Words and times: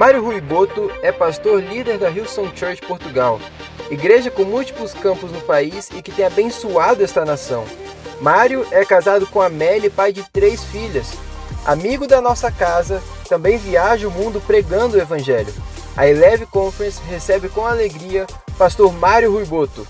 Mário 0.00 0.24
Rui 0.24 0.40
Boto 0.40 0.90
é 1.02 1.12
pastor 1.12 1.62
líder 1.62 1.98
da 1.98 2.08
Hillsong 2.08 2.56
Church 2.56 2.80
Portugal, 2.80 3.38
igreja 3.90 4.30
com 4.30 4.44
múltiplos 4.44 4.94
campos 4.94 5.30
no 5.30 5.42
país 5.42 5.90
e 5.90 6.00
que 6.00 6.10
tem 6.10 6.24
abençoado 6.24 7.04
esta 7.04 7.22
nação. 7.22 7.66
Mário 8.18 8.66
é 8.70 8.82
casado 8.82 9.26
com 9.26 9.42
Amélie, 9.42 9.90
pai 9.90 10.10
de 10.10 10.26
três 10.30 10.64
filhas. 10.64 11.12
Amigo 11.66 12.06
da 12.06 12.18
nossa 12.18 12.50
casa, 12.50 13.02
também 13.28 13.58
viaja 13.58 14.08
o 14.08 14.10
mundo 14.10 14.40
pregando 14.40 14.96
o 14.96 14.98
Evangelho. 14.98 15.52
A 15.94 16.06
Eleve 16.06 16.46
Conference 16.46 17.02
recebe 17.02 17.50
com 17.50 17.66
alegria 17.66 18.26
pastor 18.56 18.90
Mário 18.94 19.30
Rui 19.30 19.44
Boto. 19.44 19.86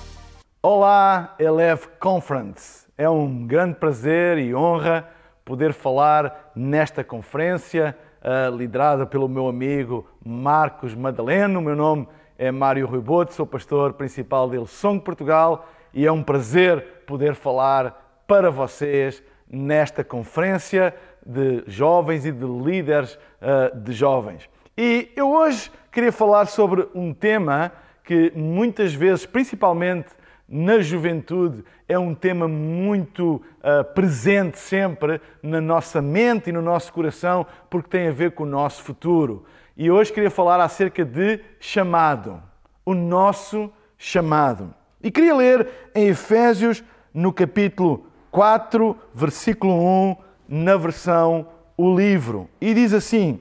Olá, 0.60 1.36
Eleve 1.38 1.86
Conference. 2.00 2.84
É 2.98 3.08
um 3.08 3.46
grande 3.46 3.76
prazer 3.76 4.38
e 4.38 4.52
honra 4.56 5.08
poder 5.44 5.72
falar 5.72 6.50
nesta 6.56 7.04
conferência 7.04 7.96
uh, 8.22 8.54
liderada 8.54 9.06
pelo 9.06 9.28
meu 9.28 9.48
amigo 9.48 10.06
Marcos 10.24 10.94
Madaleno. 10.94 11.58
O 11.58 11.62
meu 11.62 11.76
nome 11.76 12.08
é 12.38 12.50
Mário 12.50 12.86
Rui 12.86 13.00
Boto, 13.00 13.34
sou 13.34 13.46
pastor 13.46 13.94
principal 13.94 14.48
de 14.48 14.64
Song 14.66 15.00
Portugal 15.00 15.68
e 15.92 16.06
é 16.06 16.12
um 16.12 16.22
prazer 16.22 17.04
poder 17.06 17.34
falar 17.34 18.22
para 18.26 18.50
vocês 18.50 19.22
nesta 19.50 20.04
conferência 20.04 20.94
de 21.24 21.64
jovens 21.66 22.24
e 22.24 22.32
de 22.32 22.46
líderes 22.46 23.14
uh, 23.14 23.76
de 23.76 23.92
jovens. 23.92 24.48
E 24.76 25.10
eu 25.16 25.30
hoje 25.30 25.70
queria 25.90 26.12
falar 26.12 26.46
sobre 26.46 26.88
um 26.94 27.12
tema 27.12 27.72
que 28.04 28.32
muitas 28.34 28.94
vezes, 28.94 29.26
principalmente 29.26 30.08
na 30.50 30.80
juventude, 30.80 31.64
é 31.88 31.96
um 31.96 32.12
tema 32.12 32.48
muito 32.48 33.36
uh, 33.36 33.84
presente 33.94 34.58
sempre 34.58 35.20
na 35.40 35.60
nossa 35.60 36.02
mente 36.02 36.50
e 36.50 36.52
no 36.52 36.60
nosso 36.60 36.92
coração, 36.92 37.46
porque 37.70 37.88
tem 37.88 38.08
a 38.08 38.12
ver 38.12 38.32
com 38.32 38.42
o 38.42 38.46
nosso 38.46 38.82
futuro. 38.82 39.44
E 39.76 39.88
hoje 39.92 40.12
queria 40.12 40.30
falar 40.30 40.60
acerca 40.60 41.04
de 41.04 41.38
chamado, 41.60 42.42
o 42.84 42.94
nosso 42.94 43.72
chamado. 43.96 44.74
E 45.00 45.08
queria 45.08 45.36
ler 45.36 45.68
em 45.94 46.08
Efésios, 46.08 46.82
no 47.14 47.32
capítulo 47.32 48.06
4, 48.32 48.96
versículo 49.14 49.72
1, 50.10 50.16
na 50.48 50.76
versão 50.76 51.46
O 51.76 51.94
Livro. 51.96 52.48
E 52.60 52.74
diz 52.74 52.92
assim: 52.92 53.40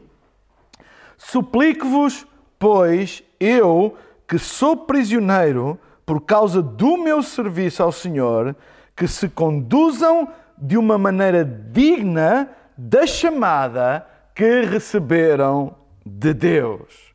Suplico-vos, 1.17 2.27
pois, 2.59 3.23
eu, 3.39 3.97
que 4.27 4.37
sou 4.37 4.77
prisioneiro, 4.77 5.79
por 6.09 6.21
causa 6.21 6.59
do 6.59 6.97
meu 6.97 7.21
serviço 7.21 7.83
ao 7.83 7.91
Senhor, 7.91 8.55
que 8.95 9.07
se 9.07 9.29
conduzam 9.29 10.27
de 10.57 10.75
uma 10.75 10.97
maneira 10.97 11.45
digna 11.45 12.49
da 12.75 13.05
chamada 13.05 14.07
que 14.33 14.61
receberam 14.61 15.75
de 16.03 16.33
Deus. 16.33 17.13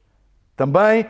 Também 0.55 1.09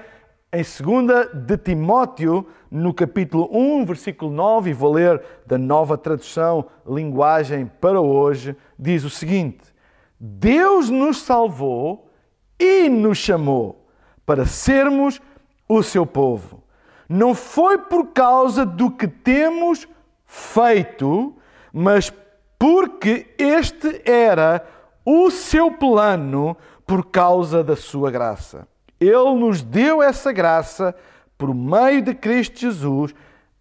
em 0.50 0.62
2 0.62 1.46
de 1.46 1.58
Timóteo, 1.58 2.46
no 2.70 2.94
capítulo 2.94 3.50
1, 3.52 3.84
versículo 3.84 4.30
9, 4.30 4.70
e 4.70 4.72
vou 4.72 4.94
ler 4.94 5.22
da 5.44 5.58
nova 5.58 5.98
tradução, 5.98 6.64
linguagem 6.86 7.70
para 7.82 8.00
hoje, 8.00 8.56
diz 8.78 9.04
o 9.04 9.10
seguinte: 9.10 9.74
Deus 10.18 10.88
nos 10.88 11.20
salvou 11.20 12.10
e 12.58 12.88
nos 12.88 13.18
chamou 13.18 13.86
para 14.24 14.46
sermos 14.46 15.20
o 15.68 15.82
seu 15.82 16.06
povo. 16.06 16.63
Não 17.08 17.34
foi 17.34 17.78
por 17.78 18.08
causa 18.08 18.64
do 18.64 18.90
que 18.90 19.06
temos 19.06 19.86
feito, 20.26 21.34
mas 21.72 22.12
porque 22.58 23.34
este 23.38 24.02
era 24.04 24.64
o 25.04 25.30
seu 25.30 25.70
plano 25.72 26.56
por 26.86 27.06
causa 27.06 27.62
da 27.62 27.76
sua 27.76 28.10
graça. 28.10 28.66
Ele 29.00 29.34
nos 29.34 29.62
deu 29.62 30.02
essa 30.02 30.32
graça 30.32 30.94
por 31.36 31.54
meio 31.54 32.00
de 32.02 32.14
Cristo 32.14 32.60
Jesus 32.60 33.14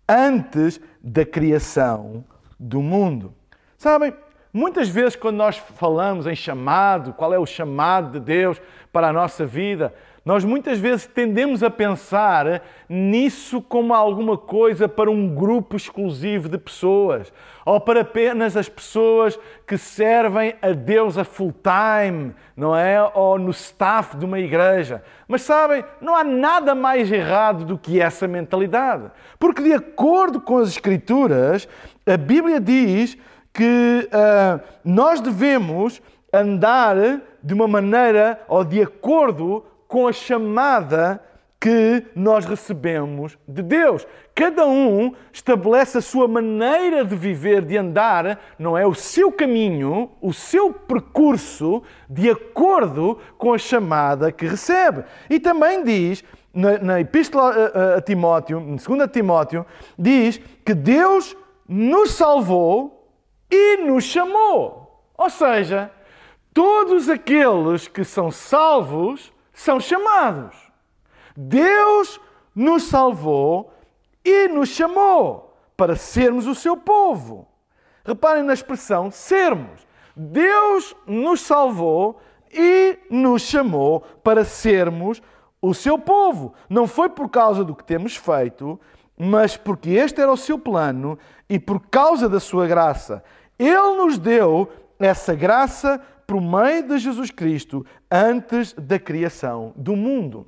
antes 0.07 0.79
da 1.01 1.25
criação 1.25 2.23
do 2.59 2.81
mundo. 2.81 3.33
Sabem, 3.77 4.13
muitas 4.53 4.87
vezes 4.87 5.15
quando 5.15 5.37
nós 5.37 5.57
falamos 5.57 6.27
em 6.27 6.35
chamado, 6.35 7.13
qual 7.13 7.33
é 7.33 7.39
o 7.39 7.45
chamado 7.45 8.11
de 8.11 8.19
Deus 8.19 8.61
para 8.91 9.09
a 9.09 9.13
nossa 9.13 9.45
vida, 9.45 9.93
nós 10.25 10.45
muitas 10.45 10.79
vezes 10.79 11.05
tendemos 11.05 11.61
a 11.63 11.69
pensar 11.69 12.61
nisso 12.87 13.61
como 13.61 13.93
alguma 13.93 14.37
coisa 14.37 14.87
para 14.87 15.11
um 15.11 15.35
grupo 15.35 15.75
exclusivo 15.75 16.47
de 16.47 16.57
pessoas, 16.57 17.31
ou 17.65 17.77
para 17.81 18.01
apenas 18.01 18.55
as 18.55 18.69
pessoas 18.69 19.37
que 19.67 19.77
servem 19.77 20.55
a 20.61 20.71
Deus 20.71 21.17
a 21.17 21.25
full 21.25 21.53
time, 21.53 22.33
não 22.55 22.73
é? 22.73 23.03
Ou 23.13 23.37
no 23.37 23.51
staff 23.51 24.15
de 24.15 24.23
uma 24.23 24.39
igreja. 24.39 25.03
Mas 25.27 25.41
sabem, 25.41 25.83
não 25.99 26.15
há 26.15 26.23
nada 26.23 26.73
mais 26.73 27.11
errado 27.11 27.65
do 27.65 27.77
que 27.77 27.99
essa 27.99 28.25
mentalidade. 28.25 29.11
Porque, 29.37 29.61
de 29.61 29.73
acordo 29.73 30.39
com 30.39 30.57
as 30.57 30.69
Escrituras, 30.69 31.67
a 32.05 32.15
Bíblia 32.15 32.61
diz 32.61 33.17
que 33.53 34.07
uh, 34.07 34.61
nós 34.85 35.19
devemos 35.19 36.01
andar 36.31 36.95
de 37.43 37.53
uma 37.53 37.67
maneira 37.67 38.41
ou 38.47 38.63
de 38.63 38.81
acordo 38.81 39.65
com 39.93 40.07
a 40.07 40.11
chamada 40.11 41.23
que 41.59 42.03
nós 42.15 42.45
recebemos 42.45 43.37
de 43.47 43.61
Deus. 43.61 44.07
Cada 44.33 44.65
um 44.65 45.13
estabelece 45.31 45.99
a 45.99 46.01
sua 46.01 46.27
maneira 46.27 47.05
de 47.05 47.15
viver, 47.15 47.61
de 47.63 47.77
andar, 47.77 48.39
não 48.57 48.75
é? 48.75 48.87
O 48.87 48.95
seu 48.95 49.31
caminho, 49.31 50.09
o 50.19 50.33
seu 50.33 50.73
percurso, 50.73 51.83
de 52.09 52.27
acordo 52.27 53.19
com 53.37 53.53
a 53.53 53.59
chamada 53.59 54.31
que 54.31 54.47
recebe. 54.47 55.03
E 55.29 55.39
também 55.39 55.83
diz, 55.83 56.23
na, 56.51 56.79
na 56.79 56.99
Epístola 56.99 57.53
a, 57.53 57.97
a, 57.97 58.01
Timóteo, 58.01 58.59
em 58.61 58.77
2 58.77 59.11
Timóteo, 59.11 59.63
diz 59.95 60.41
que 60.65 60.73
Deus 60.73 61.37
nos 61.69 62.13
salvou 62.13 63.11
e 63.47 63.77
nos 63.77 64.05
chamou. 64.05 65.05
Ou 65.15 65.29
seja, 65.29 65.91
todos 66.51 67.09
aqueles 67.09 67.87
que 67.87 68.03
são 68.03 68.31
salvos 68.31 69.31
são 69.53 69.79
chamados. 69.79 70.55
Deus 71.35 72.19
nos 72.55 72.83
salvou 72.83 73.73
e 74.25 74.47
nos 74.47 74.69
chamou 74.69 75.55
para 75.77 75.95
sermos 75.95 76.47
o 76.47 76.55
seu 76.55 76.77
povo. 76.77 77.47
Reparem 78.05 78.43
na 78.43 78.53
expressão 78.53 79.09
sermos. 79.11 79.85
Deus 80.15 80.95
nos 81.07 81.41
salvou 81.41 82.19
e 82.51 82.99
nos 83.09 83.41
chamou 83.41 84.01
para 84.23 84.45
sermos 84.45 85.21
o 85.61 85.73
seu 85.73 85.97
povo. 85.97 86.53
Não 86.69 86.85
foi 86.85 87.09
por 87.09 87.29
causa 87.29 87.63
do 87.63 87.75
que 87.75 87.83
temos 87.83 88.15
feito, 88.15 88.79
mas 89.17 89.57
porque 89.57 89.91
este 89.91 90.21
era 90.21 90.31
o 90.31 90.37
seu 90.37 90.59
plano 90.59 91.17
e 91.49 91.59
por 91.59 91.79
causa 91.89 92.27
da 92.29 92.39
sua 92.39 92.67
graça. 92.67 93.23
Ele 93.57 93.95
nos 93.95 94.17
deu 94.17 94.69
essa 94.99 95.33
graça 95.33 96.01
por 96.25 96.41
meio 96.41 96.87
de 96.87 96.97
Jesus 96.97 97.31
Cristo 97.31 97.85
antes 98.09 98.73
da 98.73 98.97
criação 98.99 99.73
do 99.75 99.95
mundo. 99.95 100.47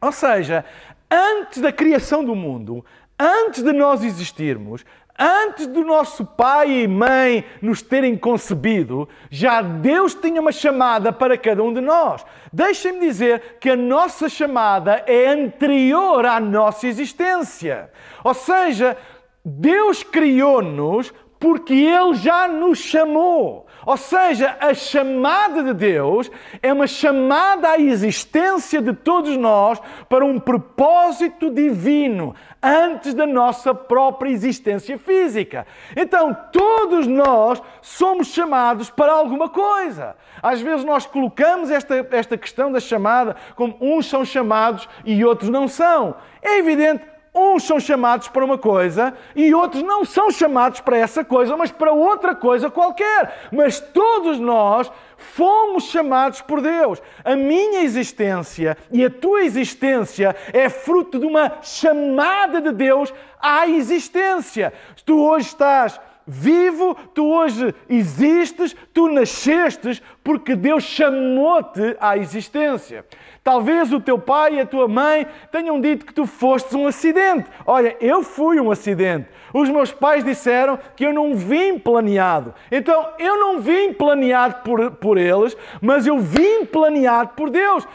Ou 0.00 0.12
seja, 0.12 0.64
antes 1.10 1.60
da 1.60 1.70
criação 1.70 2.24
do 2.24 2.34
mundo, 2.34 2.84
antes 3.18 3.62
de 3.62 3.72
nós 3.72 4.02
existirmos, 4.02 4.84
antes 5.18 5.66
do 5.66 5.84
nosso 5.84 6.24
pai 6.24 6.70
e 6.82 6.88
mãe 6.88 7.44
nos 7.60 7.82
terem 7.82 8.16
concebido, 8.16 9.08
já 9.30 9.62
Deus 9.62 10.14
tinha 10.14 10.40
uma 10.40 10.52
chamada 10.52 11.12
para 11.12 11.38
cada 11.38 11.62
um 11.62 11.72
de 11.72 11.80
nós. 11.80 12.24
Deixem-me 12.52 13.00
dizer 13.00 13.58
que 13.60 13.70
a 13.70 13.76
nossa 13.76 14.28
chamada 14.28 15.04
é 15.06 15.28
anterior 15.28 16.26
à 16.26 16.40
nossa 16.40 16.88
existência. 16.88 17.90
Ou 18.24 18.34
seja, 18.34 18.96
Deus 19.44 20.02
criou-nos 20.02 21.12
porque 21.38 21.74
Ele 21.74 22.14
já 22.14 22.48
nos 22.48 22.78
chamou. 22.78 23.66
Ou 23.84 23.96
seja, 23.96 24.56
a 24.60 24.72
chamada 24.74 25.62
de 25.62 25.74
Deus 25.74 26.30
é 26.62 26.72
uma 26.72 26.86
chamada 26.86 27.70
à 27.70 27.78
existência 27.78 28.80
de 28.80 28.92
todos 28.92 29.36
nós 29.36 29.80
para 30.08 30.24
um 30.24 30.38
propósito 30.38 31.50
divino 31.50 32.34
antes 32.62 33.12
da 33.12 33.26
nossa 33.26 33.74
própria 33.74 34.30
existência 34.30 34.96
física. 34.96 35.66
Então, 35.96 36.36
todos 36.52 37.06
nós 37.06 37.60
somos 37.80 38.28
chamados 38.28 38.88
para 38.88 39.12
alguma 39.12 39.48
coisa. 39.48 40.16
Às 40.40 40.60
vezes 40.60 40.84
nós 40.84 41.04
colocamos 41.04 41.70
esta, 41.70 42.06
esta 42.12 42.38
questão 42.38 42.70
da 42.70 42.78
chamada 42.78 43.34
como 43.56 43.76
uns 43.80 44.06
são 44.06 44.24
chamados 44.24 44.88
e 45.04 45.24
outros 45.24 45.50
não 45.50 45.66
são. 45.66 46.14
É 46.40 46.58
evidente 46.58 47.11
uns 47.34 47.64
são 47.64 47.80
chamados 47.80 48.28
para 48.28 48.44
uma 48.44 48.58
coisa 48.58 49.14
e 49.34 49.54
outros 49.54 49.82
não 49.82 50.04
são 50.04 50.30
chamados 50.30 50.80
para 50.80 50.98
essa 50.98 51.24
coisa, 51.24 51.56
mas 51.56 51.70
para 51.70 51.92
outra 51.92 52.34
coisa 52.34 52.70
qualquer. 52.70 53.48
Mas 53.50 53.80
todos 53.80 54.38
nós 54.38 54.90
fomos 55.16 55.84
chamados 55.84 56.42
por 56.42 56.60
Deus. 56.60 57.00
A 57.24 57.34
minha 57.34 57.80
existência 57.82 58.76
e 58.90 59.04
a 59.04 59.10
tua 59.10 59.44
existência 59.44 60.36
é 60.52 60.68
fruto 60.68 61.18
de 61.18 61.26
uma 61.26 61.58
chamada 61.62 62.60
de 62.60 62.72
Deus 62.72 63.12
à 63.40 63.66
existência. 63.66 64.72
Tu 65.06 65.18
hoje 65.18 65.48
estás 65.48 65.98
vivo, 66.26 66.94
tu 67.14 67.26
hoje 67.26 67.74
existes, 67.88 68.74
tu 68.92 69.08
nascestes 69.08 70.02
porque 70.22 70.54
Deus 70.54 70.84
chamou-te 70.84 71.96
à 72.00 72.16
existência. 72.16 73.04
Talvez 73.42 73.92
o 73.92 74.00
teu 74.00 74.18
pai 74.18 74.54
e 74.54 74.60
a 74.60 74.66
tua 74.66 74.86
mãe 74.86 75.26
tenham 75.50 75.80
dito 75.80 76.06
que 76.06 76.14
tu 76.14 76.26
fostes 76.26 76.74
um 76.74 76.86
acidente. 76.86 77.50
Olha, 77.66 77.96
eu 78.00 78.22
fui 78.22 78.60
um 78.60 78.70
acidente. 78.70 79.28
Os 79.52 79.68
meus 79.68 79.92
pais 79.92 80.24
disseram 80.24 80.78
que 80.96 81.04
eu 81.04 81.12
não 81.12 81.34
vim 81.34 81.78
planeado. 81.78 82.54
Então, 82.70 83.08
eu 83.18 83.38
não 83.38 83.60
vim 83.60 83.92
planeado 83.92 84.62
por, 84.64 84.90
por 84.92 85.18
eles, 85.18 85.56
mas 85.80 86.06
eu 86.06 86.18
vim 86.18 86.64
planeado 86.64 87.30
por 87.36 87.50
Deus. 87.50 87.86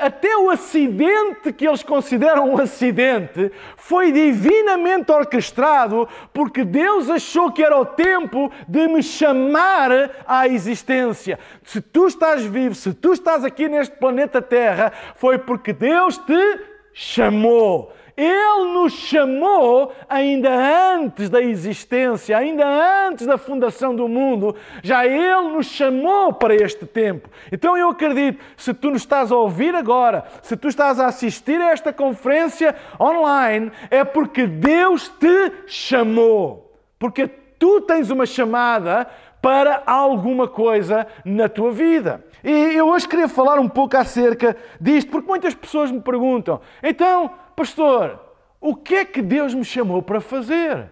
Até 0.00 0.36
o 0.36 0.50
acidente 0.50 1.52
que 1.52 1.66
eles 1.66 1.82
consideram 1.82 2.50
um 2.50 2.60
acidente 2.60 3.50
foi 3.76 4.12
divinamente 4.12 5.10
orquestrado 5.12 6.08
porque 6.32 6.64
Deus 6.64 7.10
achou 7.10 7.52
que 7.52 7.62
era 7.62 7.78
o 7.78 7.84
tempo 7.84 8.50
de 8.68 8.88
me 8.88 9.02
chamar 9.02 9.90
à 10.26 10.48
existência. 10.48 11.38
Se 11.62 11.80
tu 11.80 12.06
estás 12.06 12.44
vivo, 12.44 12.74
se 12.74 12.92
tu 12.94 13.12
estás 13.12 13.44
aqui 13.44 13.68
neste 13.68 13.96
planeta 13.96 14.40
Terra, 14.40 14.92
foi 15.16 15.38
porque 15.38 15.72
Deus 15.72 16.18
te 16.18 16.60
chamou. 16.92 17.92
Ele 18.16 18.72
nos 18.72 18.94
chamou 18.94 19.92
ainda 20.08 20.50
antes 20.94 21.28
da 21.28 21.42
existência, 21.42 22.38
ainda 22.38 22.66
antes 23.06 23.26
da 23.26 23.36
fundação 23.36 23.94
do 23.94 24.08
mundo. 24.08 24.56
Já 24.82 25.06
Ele 25.06 25.50
nos 25.52 25.66
chamou 25.66 26.32
para 26.32 26.54
este 26.54 26.86
tempo. 26.86 27.28
Então 27.52 27.76
eu 27.76 27.90
acredito, 27.90 28.42
se 28.56 28.72
tu 28.72 28.90
nos 28.90 29.02
estás 29.02 29.30
a 29.30 29.36
ouvir 29.36 29.74
agora, 29.74 30.24
se 30.40 30.56
tu 30.56 30.68
estás 30.68 30.98
a 30.98 31.06
assistir 31.06 31.60
a 31.60 31.72
esta 31.72 31.92
conferência 31.92 32.74
online, 32.98 33.70
é 33.90 34.02
porque 34.02 34.46
Deus 34.46 35.08
te 35.08 35.52
chamou. 35.66 36.74
Porque 36.98 37.28
tu 37.58 37.82
tens 37.82 38.10
uma 38.10 38.24
chamada 38.24 39.06
para 39.42 39.82
alguma 39.86 40.48
coisa 40.48 41.06
na 41.24 41.48
tua 41.48 41.70
vida. 41.70 42.24
E 42.42 42.50
eu 42.50 42.88
hoje 42.88 43.06
queria 43.06 43.28
falar 43.28 43.58
um 43.58 43.68
pouco 43.68 43.96
acerca 43.96 44.56
disto, 44.80 45.10
porque 45.10 45.28
muitas 45.28 45.54
pessoas 45.54 45.90
me 45.90 46.00
perguntam: 46.00 46.60
então, 46.82 47.30
pastor, 47.56 48.20
o 48.60 48.76
que 48.76 48.94
é 48.94 49.04
que 49.04 49.22
Deus 49.22 49.54
me 49.54 49.64
chamou 49.64 50.02
para 50.02 50.20
fazer? 50.20 50.90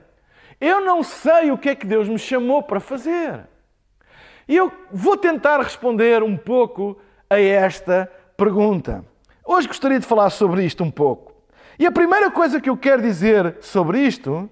Eu 0.61 0.81
não 0.81 1.03
sei 1.03 1.51
o 1.51 1.59
que 1.59 1.69
é 1.69 1.75
que 1.75 1.87
Deus 1.87 2.09
me 2.09 2.19
chamou 2.19 2.63
para 2.63 2.81
fazer. 2.81 3.47
E 4.49 4.57
eu 4.57 4.73
vou 4.91 5.17
tentar 5.17 5.61
responder 5.61 6.23
um 6.23 6.37
pouco 6.37 6.99
a 7.29 7.39
esta 7.39 8.11
pergunta. 8.37 9.05
Hoje 9.45 9.69
gostaria 9.69 10.01
de 10.01 10.07
falar 10.07 10.31
sobre 10.31 10.65
isto 10.65 10.83
um 10.83 10.91
pouco. 10.91 11.33
E 11.79 11.87
a 11.87 11.93
primeira 11.93 12.31
coisa 12.31 12.61
que 12.61 12.71
eu 12.71 12.77
quero 12.77 13.03
dizer 13.03 13.57
sobre 13.61 13.99
isto 14.01 14.49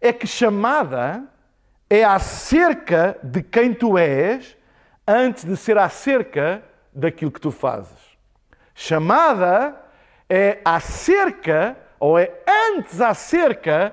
é 0.00 0.12
que 0.12 0.26
chamada 0.26 1.24
é 1.88 2.04
acerca 2.04 3.18
de 3.22 3.42
quem 3.42 3.74
tu 3.74 3.98
és 3.98 4.56
antes 5.06 5.44
de 5.44 5.56
ser 5.56 5.76
acerca 5.76 6.62
daquilo 6.94 7.32
que 7.32 7.40
tu 7.40 7.50
fazes. 7.50 7.98
Chamada 8.74 9.76
é 10.30 10.60
acerca, 10.64 11.76
ou 11.98 12.16
é 12.16 12.32
antes 12.48 13.00
acerca 13.00 13.92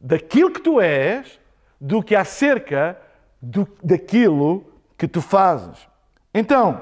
daquilo 0.00 0.52
que 0.52 0.60
tu 0.60 0.80
és, 0.80 1.40
do 1.80 2.00
que 2.02 2.14
acerca 2.14 2.96
do, 3.42 3.68
daquilo 3.82 4.64
que 4.96 5.08
tu 5.08 5.20
fazes. 5.20 5.88
Então, 6.32 6.80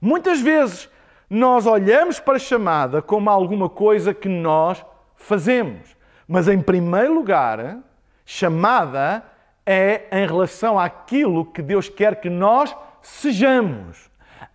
muitas 0.00 0.40
vezes 0.40 0.88
nós 1.28 1.66
olhamos 1.66 2.18
para 2.18 2.36
a 2.36 2.38
chamada 2.40 3.02
como 3.02 3.28
alguma 3.28 3.68
coisa 3.68 4.14
que 4.14 4.28
nós 4.28 4.84
fazemos. 5.14 5.94
Mas, 6.26 6.48
em 6.48 6.60
primeiro 6.60 7.14
lugar, 7.14 7.78
chamada 8.24 9.22
é 9.66 10.06
em 10.10 10.26
relação 10.26 10.78
àquilo 10.78 11.44
que 11.44 11.60
Deus 11.60 11.88
quer 11.88 12.20
que 12.20 12.30
nós 12.30 12.74
sejamos. 13.02 14.07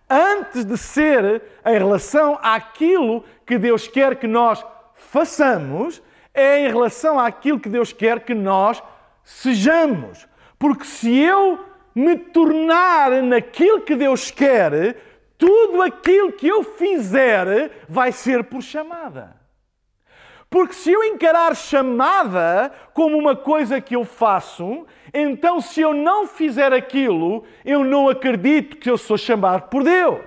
Antes 0.08 0.64
de 0.64 0.76
ser 0.76 1.42
em 1.64 1.78
relação 1.78 2.38
àquilo 2.42 3.24
que 3.46 3.58
Deus 3.58 3.88
quer 3.88 4.16
que 4.16 4.26
nós 4.26 4.64
façamos, 4.94 6.02
é 6.32 6.60
em 6.60 6.68
relação 6.68 7.18
àquilo 7.18 7.60
que 7.60 7.68
Deus 7.68 7.92
quer 7.92 8.20
que 8.20 8.34
nós 8.34 8.82
sejamos. 9.22 10.26
Porque 10.58 10.84
se 10.84 11.16
eu 11.16 11.64
me 11.94 12.16
tornar 12.16 13.22
naquilo 13.22 13.82
que 13.82 13.94
Deus 13.94 14.30
quer, 14.30 14.96
tudo 15.38 15.82
aquilo 15.82 16.32
que 16.32 16.48
eu 16.48 16.62
fizer 16.62 17.70
vai 17.88 18.10
ser 18.12 18.44
por 18.44 18.62
chamada. 18.62 19.43
Porque 20.48 20.74
se 20.74 20.92
eu 20.92 21.02
encarar 21.04 21.56
chamada 21.56 22.72
como 22.92 23.18
uma 23.18 23.34
coisa 23.34 23.80
que 23.80 23.96
eu 23.96 24.04
faço, 24.04 24.86
então 25.12 25.60
se 25.60 25.80
eu 25.80 25.92
não 25.92 26.26
fizer 26.26 26.72
aquilo, 26.72 27.44
eu 27.64 27.84
não 27.84 28.08
acredito 28.08 28.76
que 28.76 28.88
eu 28.88 28.96
sou 28.96 29.18
chamado 29.18 29.68
por 29.68 29.82
Deus. 29.82 30.22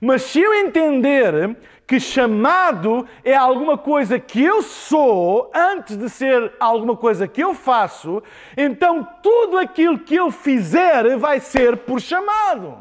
Mas 0.00 0.22
se 0.22 0.40
eu 0.40 0.54
entender 0.54 1.56
que 1.86 2.00
chamado 2.00 3.06
é 3.24 3.34
alguma 3.34 3.78
coisa 3.78 4.18
que 4.18 4.42
eu 4.42 4.62
sou 4.62 5.50
antes 5.54 5.96
de 5.96 6.08
ser 6.08 6.52
alguma 6.58 6.96
coisa 6.96 7.28
que 7.28 7.42
eu 7.42 7.54
faço, 7.54 8.22
então 8.56 9.06
tudo 9.22 9.56
aquilo 9.56 9.98
que 9.98 10.16
eu 10.16 10.30
fizer 10.30 11.16
vai 11.16 11.38
ser 11.38 11.76
por 11.78 12.00
chamado. 12.00 12.78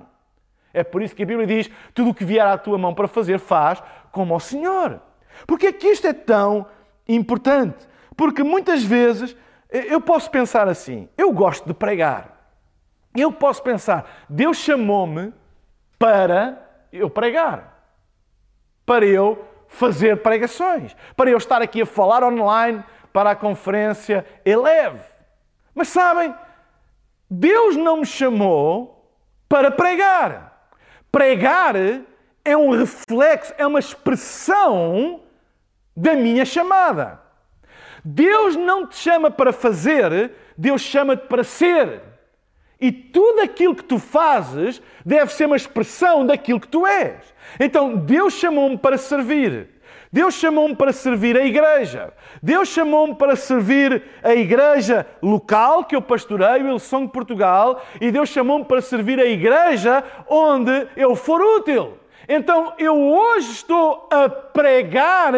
É 0.73 0.83
por 0.83 1.01
isso 1.01 1.15
que 1.15 1.23
a 1.23 1.25
Bíblia 1.25 1.47
diz: 1.47 1.69
tudo 1.93 2.09
o 2.09 2.13
que 2.13 2.25
vier 2.25 2.45
à 2.45 2.57
tua 2.57 2.77
mão 2.77 2.93
para 2.93 3.07
fazer, 3.07 3.39
faz 3.39 3.81
como 4.11 4.33
ao 4.33 4.39
Senhor. 4.39 4.99
Porque 5.45 5.67
é 5.67 5.73
que 5.73 5.87
isto 5.87 6.07
é 6.07 6.13
tão 6.13 6.65
importante. 7.07 7.87
Porque 8.15 8.43
muitas 8.43 8.83
vezes 8.83 9.35
eh, 9.69 9.93
eu 9.93 10.01
posso 10.01 10.29
pensar 10.31 10.67
assim: 10.67 11.09
eu 11.17 11.31
gosto 11.31 11.65
de 11.65 11.73
pregar. 11.73 12.35
Eu 13.15 13.31
posso 13.31 13.63
pensar, 13.63 14.25
Deus 14.29 14.57
chamou-me 14.57 15.33
para 15.97 16.61
eu 16.91 17.09
pregar, 17.09 17.87
para 18.85 19.05
eu 19.05 19.45
fazer 19.69 20.21
pregações, 20.21 20.95
para 21.15 21.29
eu 21.29 21.37
estar 21.37 21.61
aqui 21.61 21.81
a 21.81 21.85
falar 21.85 22.23
online 22.23 22.83
para 23.13 23.31
a 23.31 23.35
conferência 23.35 24.25
Eleve. 24.43 24.99
Mas 25.73 25.87
sabem, 25.87 26.35
Deus 27.29 27.75
não 27.77 27.97
me 27.97 28.05
chamou 28.05 29.13
para 29.47 29.71
pregar. 29.71 30.69
Pregar 31.11 31.75
é 32.43 32.57
um 32.57 32.71
reflexo, 32.71 33.53
é 33.57 33.65
uma 33.65 33.79
expressão 33.79 35.21
da 35.95 36.13
minha 36.15 36.45
chamada. 36.45 37.21
Deus 38.03 38.55
não 38.55 38.85
te 38.85 38.97
chama 38.97 39.31
para 39.31 39.51
fazer, 39.51 40.31
Deus 40.57 40.81
chama-te 40.81 41.27
para 41.27 41.43
ser. 41.43 42.01
E 42.79 42.91
tudo 42.91 43.41
aquilo 43.41 43.75
que 43.75 43.83
tu 43.83 43.97
fazes 43.97 44.81
deve 45.05 45.33
ser 45.33 45.45
uma 45.45 45.55
expressão 45.55 46.25
daquilo 46.25 46.59
que 46.59 46.67
tu 46.67 46.85
és. 46.85 47.33
Então, 47.59 47.95
Deus 47.95 48.33
chamou-me 48.33 48.77
para 48.77 48.97
servir. 48.97 49.69
Deus 50.11 50.35
chamou-me 50.35 50.75
para 50.75 50.93
servir 50.93 51.37
a 51.37 51.45
igreja. 51.45 52.13
Deus 52.41 52.69
chamou-me 52.69 53.15
para 53.15 53.35
servir 53.35 54.03
a 54.23 54.33
igreja 54.35 55.05
local 55.21 55.83
que 55.83 55.95
eu 55.95 56.01
pastoreio, 56.01 56.69
Ilson 56.69 57.05
de 57.05 57.11
Portugal, 57.11 57.83
e 57.99 58.11
Deus 58.11 58.29
chamou-me 58.29 58.65
para 58.65 58.81
servir 58.81 59.19
a 59.19 59.25
igreja 59.25 60.03
onde 60.29 60.87
eu 60.95 61.15
for 61.15 61.41
útil. 61.41 61.97
Então, 62.29 62.73
eu 62.77 62.95
hoje 62.95 63.51
estou 63.51 64.07
a 64.11 64.29
pregar 64.29 65.33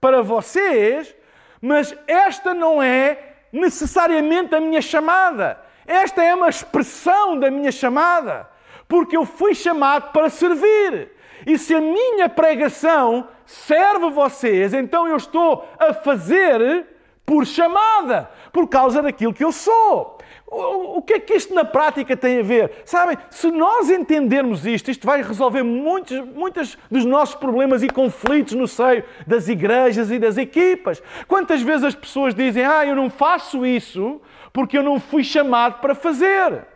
para 0.00 0.22
vocês, 0.22 1.14
mas 1.60 1.96
esta 2.06 2.54
não 2.54 2.82
é 2.82 3.36
necessariamente 3.52 4.54
a 4.54 4.60
minha 4.60 4.82
chamada. 4.82 5.60
Esta 5.86 6.22
é 6.22 6.34
uma 6.34 6.48
expressão 6.48 7.38
da 7.38 7.50
minha 7.50 7.72
chamada, 7.72 8.48
porque 8.86 9.16
eu 9.16 9.24
fui 9.24 9.54
chamado 9.54 10.12
para 10.12 10.28
servir. 10.28 11.12
E 11.46 11.56
se 11.56 11.74
a 11.74 11.80
minha 11.80 12.28
pregação 12.28 13.28
serve 13.46 14.10
vocês, 14.10 14.74
então 14.74 15.08
eu 15.08 15.16
estou 15.16 15.66
a 15.78 15.94
fazer 15.94 16.86
por 17.24 17.46
chamada, 17.46 18.30
por 18.52 18.68
causa 18.68 19.02
daquilo 19.02 19.32
que 19.32 19.44
eu 19.44 19.52
sou. 19.52 20.17
O 20.50 21.02
que 21.02 21.12
é 21.14 21.20
que 21.20 21.34
isto 21.34 21.54
na 21.54 21.64
prática 21.64 22.16
tem 22.16 22.40
a 22.40 22.42
ver? 22.42 22.82
Sabem, 22.86 23.18
se 23.30 23.50
nós 23.50 23.90
entendermos 23.90 24.64
isto, 24.64 24.90
isto 24.90 25.06
vai 25.06 25.22
resolver 25.22 25.62
muitos, 25.62 26.18
muitos 26.28 26.78
dos 26.90 27.04
nossos 27.04 27.34
problemas 27.34 27.82
e 27.82 27.88
conflitos 27.88 28.54
no 28.54 28.66
seio 28.66 29.04
das 29.26 29.46
igrejas 29.48 30.10
e 30.10 30.18
das 30.18 30.38
equipas. 30.38 31.02
Quantas 31.26 31.60
vezes 31.60 31.84
as 31.84 31.94
pessoas 31.94 32.34
dizem, 32.34 32.64
ah, 32.64 32.86
eu 32.86 32.96
não 32.96 33.10
faço 33.10 33.66
isso 33.66 34.22
porque 34.50 34.78
eu 34.78 34.82
não 34.82 34.98
fui 34.98 35.22
chamado 35.22 35.80
para 35.80 35.94
fazer. 35.94 36.66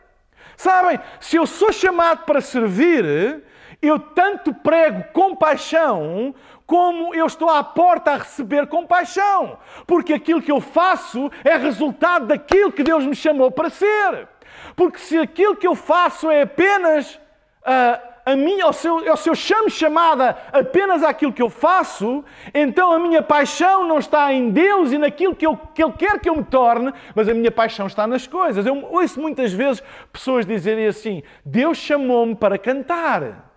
Sabem, 0.54 1.00
se 1.18 1.36
eu 1.36 1.46
sou 1.46 1.72
chamado 1.72 2.24
para 2.26 2.42
servir, 2.42 3.42
eu 3.80 3.98
tanto 3.98 4.52
prego 4.52 5.02
compaixão 5.12 6.34
como 6.72 7.14
eu 7.14 7.26
estou 7.26 7.50
à 7.50 7.62
porta 7.62 8.12
a 8.12 8.16
receber 8.16 8.66
compaixão, 8.66 9.58
porque 9.86 10.14
aquilo 10.14 10.40
que 10.40 10.50
eu 10.50 10.58
faço 10.58 11.30
é 11.44 11.54
resultado 11.54 12.28
daquilo 12.28 12.72
que 12.72 12.82
Deus 12.82 13.04
me 13.04 13.14
chamou 13.14 13.50
para 13.50 13.68
ser. 13.68 14.26
Porque 14.74 14.96
se 14.96 15.18
aquilo 15.18 15.54
que 15.54 15.66
eu 15.66 15.74
faço 15.74 16.30
é 16.30 16.40
apenas 16.40 17.16
uh, 17.16 18.00
a 18.24 18.34
minha, 18.34 18.64
ou 18.64 18.72
se, 18.72 18.88
eu, 18.88 19.06
ou 19.06 19.16
se 19.18 19.28
eu 19.28 19.34
chamo 19.34 19.68
chamada 19.68 20.34
apenas 20.50 21.02
àquilo 21.02 21.30
que 21.30 21.42
eu 21.42 21.50
faço, 21.50 22.24
então 22.54 22.90
a 22.90 22.98
minha 22.98 23.20
paixão 23.20 23.86
não 23.86 23.98
está 23.98 24.32
em 24.32 24.48
Deus 24.48 24.92
e 24.92 24.96
naquilo 24.96 25.36
que, 25.36 25.46
eu, 25.46 25.54
que 25.54 25.84
Ele 25.84 25.92
quer 25.92 26.20
que 26.20 26.30
eu 26.30 26.36
me 26.36 26.44
torne, 26.44 26.90
mas 27.14 27.28
a 27.28 27.34
minha 27.34 27.50
paixão 27.50 27.86
está 27.86 28.06
nas 28.06 28.26
coisas. 28.26 28.64
Eu 28.64 28.82
ouço 28.90 29.20
muitas 29.20 29.52
vezes 29.52 29.82
pessoas 30.10 30.46
dizerem 30.46 30.86
assim: 30.86 31.22
Deus 31.44 31.76
chamou-me 31.76 32.34
para 32.34 32.56
cantar. 32.56 33.50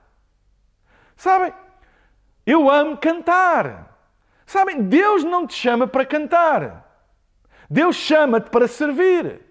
Sabem? 1.15 1.53
Eu 2.45 2.69
amo 2.69 2.97
cantar. 2.97 3.97
Sabem? 4.45 4.83
Deus 4.83 5.23
não 5.23 5.47
te 5.47 5.55
chama 5.55 5.87
para 5.87 6.05
cantar. 6.05 6.85
Deus 7.69 7.95
chama-te 7.95 8.49
para 8.49 8.67
servir. 8.67 9.41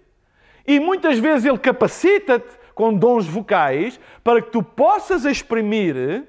E 0.65 0.79
muitas 0.79 1.19
vezes 1.19 1.45
Ele 1.45 1.57
capacita-te 1.57 2.57
com 2.73 2.93
dons 2.93 3.25
vocais 3.25 3.99
para 4.23 4.41
que 4.41 4.51
tu 4.51 4.63
possas 4.63 5.25
exprimir 5.25 6.25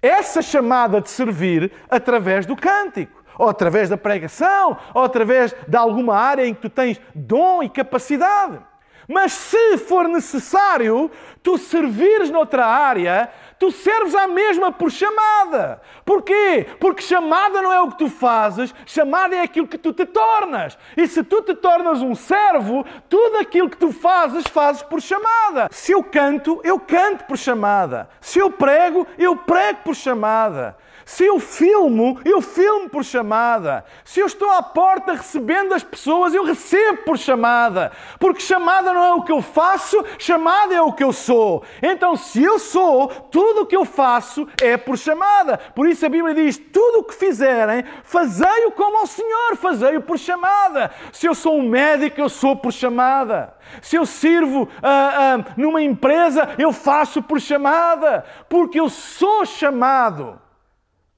essa 0.00 0.40
chamada 0.42 1.00
de 1.00 1.10
servir 1.10 1.72
através 1.90 2.46
do 2.46 2.54
cântico, 2.54 3.24
ou 3.36 3.48
através 3.48 3.88
da 3.88 3.96
pregação, 3.96 4.78
ou 4.94 5.02
através 5.02 5.54
de 5.66 5.76
alguma 5.76 6.16
área 6.16 6.46
em 6.46 6.54
que 6.54 6.62
tu 6.62 6.70
tens 6.70 7.00
dom 7.14 7.62
e 7.62 7.68
capacidade. 7.68 8.60
Mas 9.08 9.32
se 9.32 9.78
for 9.78 10.06
necessário 10.06 11.10
tu 11.42 11.56
servires 11.56 12.30
noutra 12.30 12.66
área, 12.66 13.30
tu 13.58 13.70
serves 13.70 14.14
à 14.14 14.26
mesma 14.26 14.70
por 14.72 14.90
chamada. 14.90 15.80
Porquê? 16.04 16.66
Porque 16.78 17.02
chamada 17.02 17.60
não 17.60 17.72
é 17.72 17.80
o 17.80 17.88
que 17.88 17.98
tu 17.98 18.08
fazes, 18.08 18.74
chamada 18.86 19.34
é 19.34 19.40
aquilo 19.40 19.66
que 19.66 19.78
tu 19.78 19.92
te 19.92 20.06
tornas. 20.06 20.78
E 20.96 21.06
se 21.06 21.22
tu 21.24 21.42
te 21.42 21.54
tornas 21.54 22.00
um 22.00 22.14
servo, 22.14 22.84
tudo 23.08 23.38
aquilo 23.38 23.68
que 23.68 23.76
tu 23.76 23.92
fazes, 23.92 24.46
fazes 24.46 24.82
por 24.82 25.00
chamada. 25.00 25.68
Se 25.70 25.92
eu 25.92 26.02
canto, 26.02 26.60
eu 26.64 26.78
canto 26.78 27.24
por 27.24 27.36
chamada. 27.36 28.08
Se 28.20 28.38
eu 28.38 28.50
prego, 28.50 29.06
eu 29.18 29.36
prego 29.36 29.80
por 29.84 29.94
chamada. 29.94 30.76
Se 31.08 31.24
eu 31.24 31.40
filmo, 31.40 32.20
eu 32.22 32.42
filmo 32.42 32.90
por 32.90 33.02
chamada. 33.02 33.82
Se 34.04 34.20
eu 34.20 34.26
estou 34.26 34.50
à 34.50 34.62
porta 34.62 35.14
recebendo 35.14 35.72
as 35.72 35.82
pessoas, 35.82 36.34
eu 36.34 36.44
recebo 36.44 36.98
por 36.98 37.16
chamada. 37.16 37.92
Porque 38.18 38.40
chamada 38.40 38.92
não 38.92 39.02
é 39.02 39.14
o 39.14 39.22
que 39.22 39.32
eu 39.32 39.40
faço, 39.40 40.04
chamada 40.18 40.74
é 40.74 40.82
o 40.82 40.92
que 40.92 41.02
eu 41.02 41.10
sou. 41.10 41.64
Então, 41.82 42.14
se 42.14 42.44
eu 42.44 42.58
sou, 42.58 43.08
tudo 43.08 43.62
o 43.62 43.66
que 43.66 43.74
eu 43.74 43.86
faço 43.86 44.46
é 44.60 44.76
por 44.76 44.98
chamada. 44.98 45.56
Por 45.74 45.88
isso 45.88 46.04
a 46.04 46.10
Bíblia 46.10 46.34
diz: 46.34 46.58
tudo 46.58 46.98
o 46.98 47.04
que 47.04 47.14
fizerem, 47.14 47.86
fazei-o 48.04 48.72
como 48.72 48.98
ao 48.98 49.06
Senhor, 49.06 49.56
fazei-o 49.56 50.02
por 50.02 50.18
chamada. 50.18 50.90
Se 51.10 51.26
eu 51.26 51.34
sou 51.34 51.56
um 51.56 51.66
médico, 51.66 52.20
eu 52.20 52.28
sou 52.28 52.54
por 52.54 52.70
chamada. 52.70 53.54
Se 53.80 53.96
eu 53.96 54.04
sirvo 54.04 54.68
ah, 54.82 55.38
ah, 55.38 55.54
numa 55.56 55.80
empresa, 55.80 56.50
eu 56.58 56.70
faço 56.70 57.22
por 57.22 57.40
chamada. 57.40 58.26
Porque 58.46 58.78
eu 58.78 58.90
sou 58.90 59.46
chamado 59.46 60.38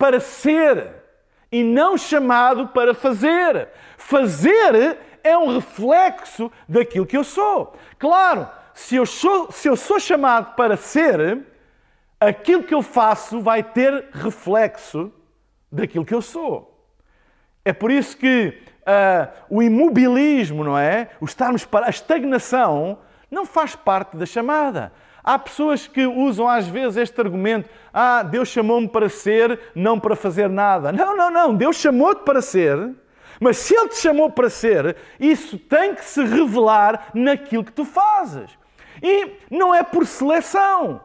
para 0.00 0.18
ser 0.18 0.94
e 1.52 1.62
não 1.62 1.98
chamado 1.98 2.68
para 2.68 2.94
fazer. 2.94 3.68
Fazer 3.98 4.96
é 5.22 5.36
um 5.36 5.52
reflexo 5.54 6.50
daquilo 6.66 7.04
que 7.04 7.18
eu 7.18 7.22
sou. 7.22 7.76
Claro, 7.98 8.48
se 8.72 8.96
eu 8.96 9.04
sou, 9.04 9.52
se 9.52 9.68
eu 9.68 9.76
sou 9.76 10.00
chamado 10.00 10.54
para 10.54 10.74
ser, 10.74 11.44
aquilo 12.18 12.62
que 12.62 12.72
eu 12.72 12.80
faço 12.80 13.42
vai 13.42 13.62
ter 13.62 14.08
reflexo 14.10 15.12
daquilo 15.70 16.06
que 16.06 16.14
eu 16.14 16.22
sou. 16.22 16.82
É 17.62 17.74
por 17.74 17.90
isso 17.90 18.16
que 18.16 18.58
uh, 18.80 19.30
o 19.50 19.62
imobilismo, 19.62 20.64
não 20.64 20.78
é? 20.78 21.10
O 21.20 21.26
estarmos 21.26 21.66
para 21.66 21.86
a 21.86 21.90
estagnação 21.90 23.00
não 23.30 23.44
faz 23.44 23.76
parte 23.76 24.16
da 24.16 24.24
chamada. 24.24 24.92
Há 25.22 25.38
pessoas 25.38 25.86
que 25.86 26.06
usam 26.06 26.48
às 26.48 26.66
vezes 26.66 26.96
este 26.96 27.20
argumento: 27.20 27.68
ah, 27.92 28.22
Deus 28.22 28.48
chamou-me 28.48 28.88
para 28.88 29.08
ser, 29.08 29.58
não 29.74 29.98
para 29.98 30.16
fazer 30.16 30.48
nada. 30.48 30.92
Não, 30.92 31.16
não, 31.16 31.30
não. 31.30 31.54
Deus 31.54 31.76
chamou-te 31.76 32.22
para 32.22 32.40
ser, 32.40 32.94
mas 33.40 33.58
se 33.58 33.74
Ele 33.74 33.88
te 33.88 33.96
chamou 33.96 34.30
para 34.30 34.50
ser, 34.50 34.96
isso 35.18 35.58
tem 35.58 35.94
que 35.94 36.04
se 36.04 36.22
revelar 36.24 37.10
naquilo 37.14 37.64
que 37.64 37.72
tu 37.72 37.84
fazes. 37.84 38.50
E 39.02 39.32
não 39.50 39.74
é 39.74 39.82
por 39.82 40.06
seleção, 40.06 41.00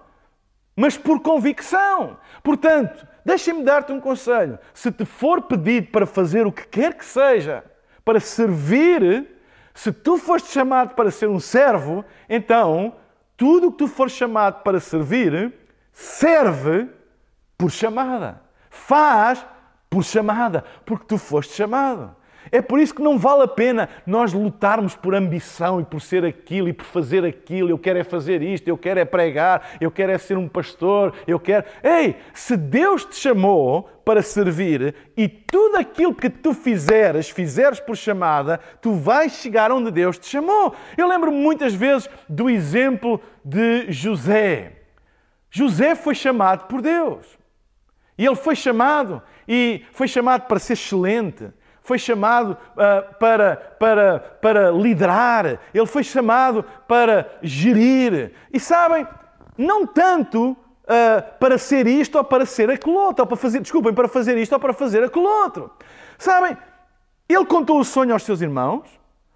mas 0.75 0.97
por 0.97 1.21
convicção. 1.21 2.17
Portanto, 2.43 3.07
deixa-me 3.23 3.63
dar-te 3.63 3.91
um 3.91 3.99
conselho. 3.99 4.59
Se 4.73 4.91
te 4.91 5.05
for 5.05 5.41
pedido 5.41 5.87
para 5.87 6.05
fazer 6.05 6.45
o 6.45 6.51
que 6.51 6.67
quer 6.67 6.93
que 6.93 7.05
seja, 7.05 7.63
para 8.03 8.19
servir, 8.19 9.27
se 9.73 9.91
tu 9.91 10.17
foste 10.17 10.51
chamado 10.51 10.93
para 10.93 11.11
ser 11.11 11.27
um 11.27 11.39
servo, 11.39 12.03
então 12.29 12.95
tudo 13.37 13.67
o 13.67 13.71
que 13.71 13.77
tu 13.79 13.87
for 13.87 14.09
chamado 14.09 14.63
para 14.63 14.79
servir, 14.79 15.53
serve 15.91 16.89
por 17.57 17.71
chamada. 17.71 18.41
Faz 18.69 19.45
por 19.89 20.03
chamada, 20.03 20.63
porque 20.85 21.05
tu 21.05 21.17
foste 21.17 21.53
chamado. 21.53 22.15
É 22.51 22.61
por 22.61 22.79
isso 22.79 22.93
que 22.93 23.01
não 23.01 23.17
vale 23.17 23.43
a 23.43 23.47
pena 23.47 23.89
nós 24.05 24.33
lutarmos 24.33 24.95
por 24.95 25.15
ambição 25.15 25.79
e 25.81 25.83
por 25.83 26.01
ser 26.01 26.23
aquilo 26.23 26.69
e 26.69 26.73
por 26.73 26.85
fazer 26.85 27.25
aquilo. 27.25 27.69
Eu 27.69 27.77
quero 27.77 27.99
é 27.99 28.03
fazer 28.03 28.41
isto, 28.41 28.67
eu 28.67 28.77
quero 28.77 28.99
é 28.99 29.05
pregar, 29.05 29.75
eu 29.81 29.91
quero 29.91 30.11
é 30.11 30.17
ser 30.17 30.37
um 30.37 30.47
pastor, 30.47 31.13
eu 31.27 31.39
quero. 31.39 31.65
Ei, 31.83 32.15
se 32.33 32.55
Deus 32.55 33.05
te 33.05 33.15
chamou 33.15 33.89
para 34.05 34.21
servir 34.21 34.95
e 35.17 35.27
tudo 35.27 35.77
aquilo 35.77 36.13
que 36.13 36.29
tu 36.29 36.53
fizeres, 36.53 37.29
fizeres 37.29 37.79
por 37.79 37.97
chamada, 37.97 38.59
tu 38.81 38.93
vais 38.93 39.33
chegar 39.33 39.71
onde 39.71 39.89
Deus 39.89 40.17
te 40.17 40.27
chamou. 40.27 40.75
Eu 40.95 41.07
lembro 41.07 41.31
muitas 41.31 41.73
vezes 41.73 42.09
do 42.29 42.49
exemplo 42.49 43.19
de 43.43 43.91
José. 43.91 44.73
José 45.49 45.95
foi 45.95 46.13
chamado 46.13 46.67
por 46.67 46.81
Deus. 46.81 47.25
E 48.17 48.25
ele 48.25 48.35
foi 48.35 48.55
chamado 48.55 49.21
e 49.47 49.83
foi 49.91 50.07
chamado 50.07 50.43
para 50.47 50.59
ser 50.59 50.73
excelente 50.73 51.49
foi 51.85 51.99
chamado 51.99 52.57
uh, 52.71 53.15
para, 53.19 53.55
para, 53.79 54.19
para 54.41 54.71
liderar, 54.71 55.59
ele 55.71 55.85
foi 55.85 56.03
chamado 56.03 56.65
para 56.87 57.37
gerir. 57.43 58.33
E 58.51 58.59
sabem, 58.59 59.07
não 59.55 59.85
tanto 59.85 60.51
uh, 60.51 61.37
para 61.39 61.59
ser 61.59 61.85
isto 61.85 62.17
ou 62.17 62.23
para 62.23 62.43
ser 62.43 62.71
aquele 62.71 62.95
outro, 62.97 63.21
ou 63.21 63.27
para 63.27 63.37
fazer, 63.37 63.59
desculpem, 63.59 63.93
para 63.93 64.07
fazer 64.07 64.35
isto 64.35 64.53
ou 64.53 64.59
para 64.59 64.73
fazer 64.73 65.03
aquele 65.03 65.27
outro. 65.27 65.71
Sabem, 66.17 66.57
ele 67.29 67.45
contou 67.45 67.79
o 67.79 67.85
sonho 67.85 68.13
aos 68.13 68.23
seus 68.23 68.41
irmãos, 68.41 68.89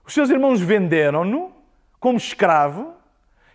os 0.04 0.12
seus 0.12 0.32
irmãos 0.32 0.60
venderam-no 0.60 1.52
como 2.00 2.18
escravo, 2.18 2.96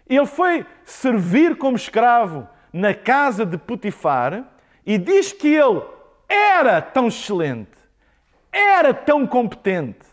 ele 0.08 0.26
foi 0.26 0.64
servir 0.84 1.56
como 1.56 1.76
escravo 1.76 2.46
na 2.72 2.94
casa 2.94 3.44
de 3.44 3.58
Potifar 3.58 4.44
e 4.86 4.96
diz 4.98 5.32
que 5.32 5.48
ele 5.48 5.82
era 6.28 6.80
tão 6.80 7.08
excelente 7.08 7.83
era 8.54 8.94
tão 8.94 9.26
competente, 9.26 10.06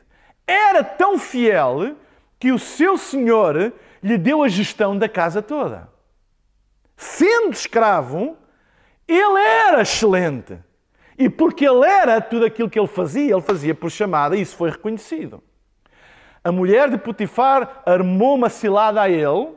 era 0.47 0.83
tão 0.83 1.19
fiel, 1.19 1.95
que 2.39 2.51
o 2.51 2.57
seu 2.57 2.97
senhor 2.97 3.71
lhe 4.01 4.17
deu 4.17 4.41
a 4.41 4.47
gestão 4.47 4.97
da 4.97 5.07
casa 5.07 5.43
toda. 5.43 5.87
Sendo 6.97 7.51
escravo, 7.51 8.35
ele 9.07 9.39
era 9.39 9.83
excelente. 9.83 10.57
E 11.17 11.29
porque 11.29 11.67
ele 11.67 11.85
era 11.85 12.19
tudo 12.19 12.45
aquilo 12.45 12.67
que 12.67 12.79
ele 12.79 12.87
fazia, 12.87 13.33
ele 13.33 13.41
fazia 13.41 13.75
por 13.75 13.91
chamada, 13.91 14.35
e 14.35 14.41
isso 14.41 14.55
foi 14.55 14.71
reconhecido. 14.71 15.43
A 16.43 16.51
mulher 16.51 16.89
de 16.89 16.97
Potifar 16.97 17.83
armou 17.85 18.33
uma 18.33 18.49
cilada 18.49 19.01
a 19.01 19.07
ele, 19.09 19.49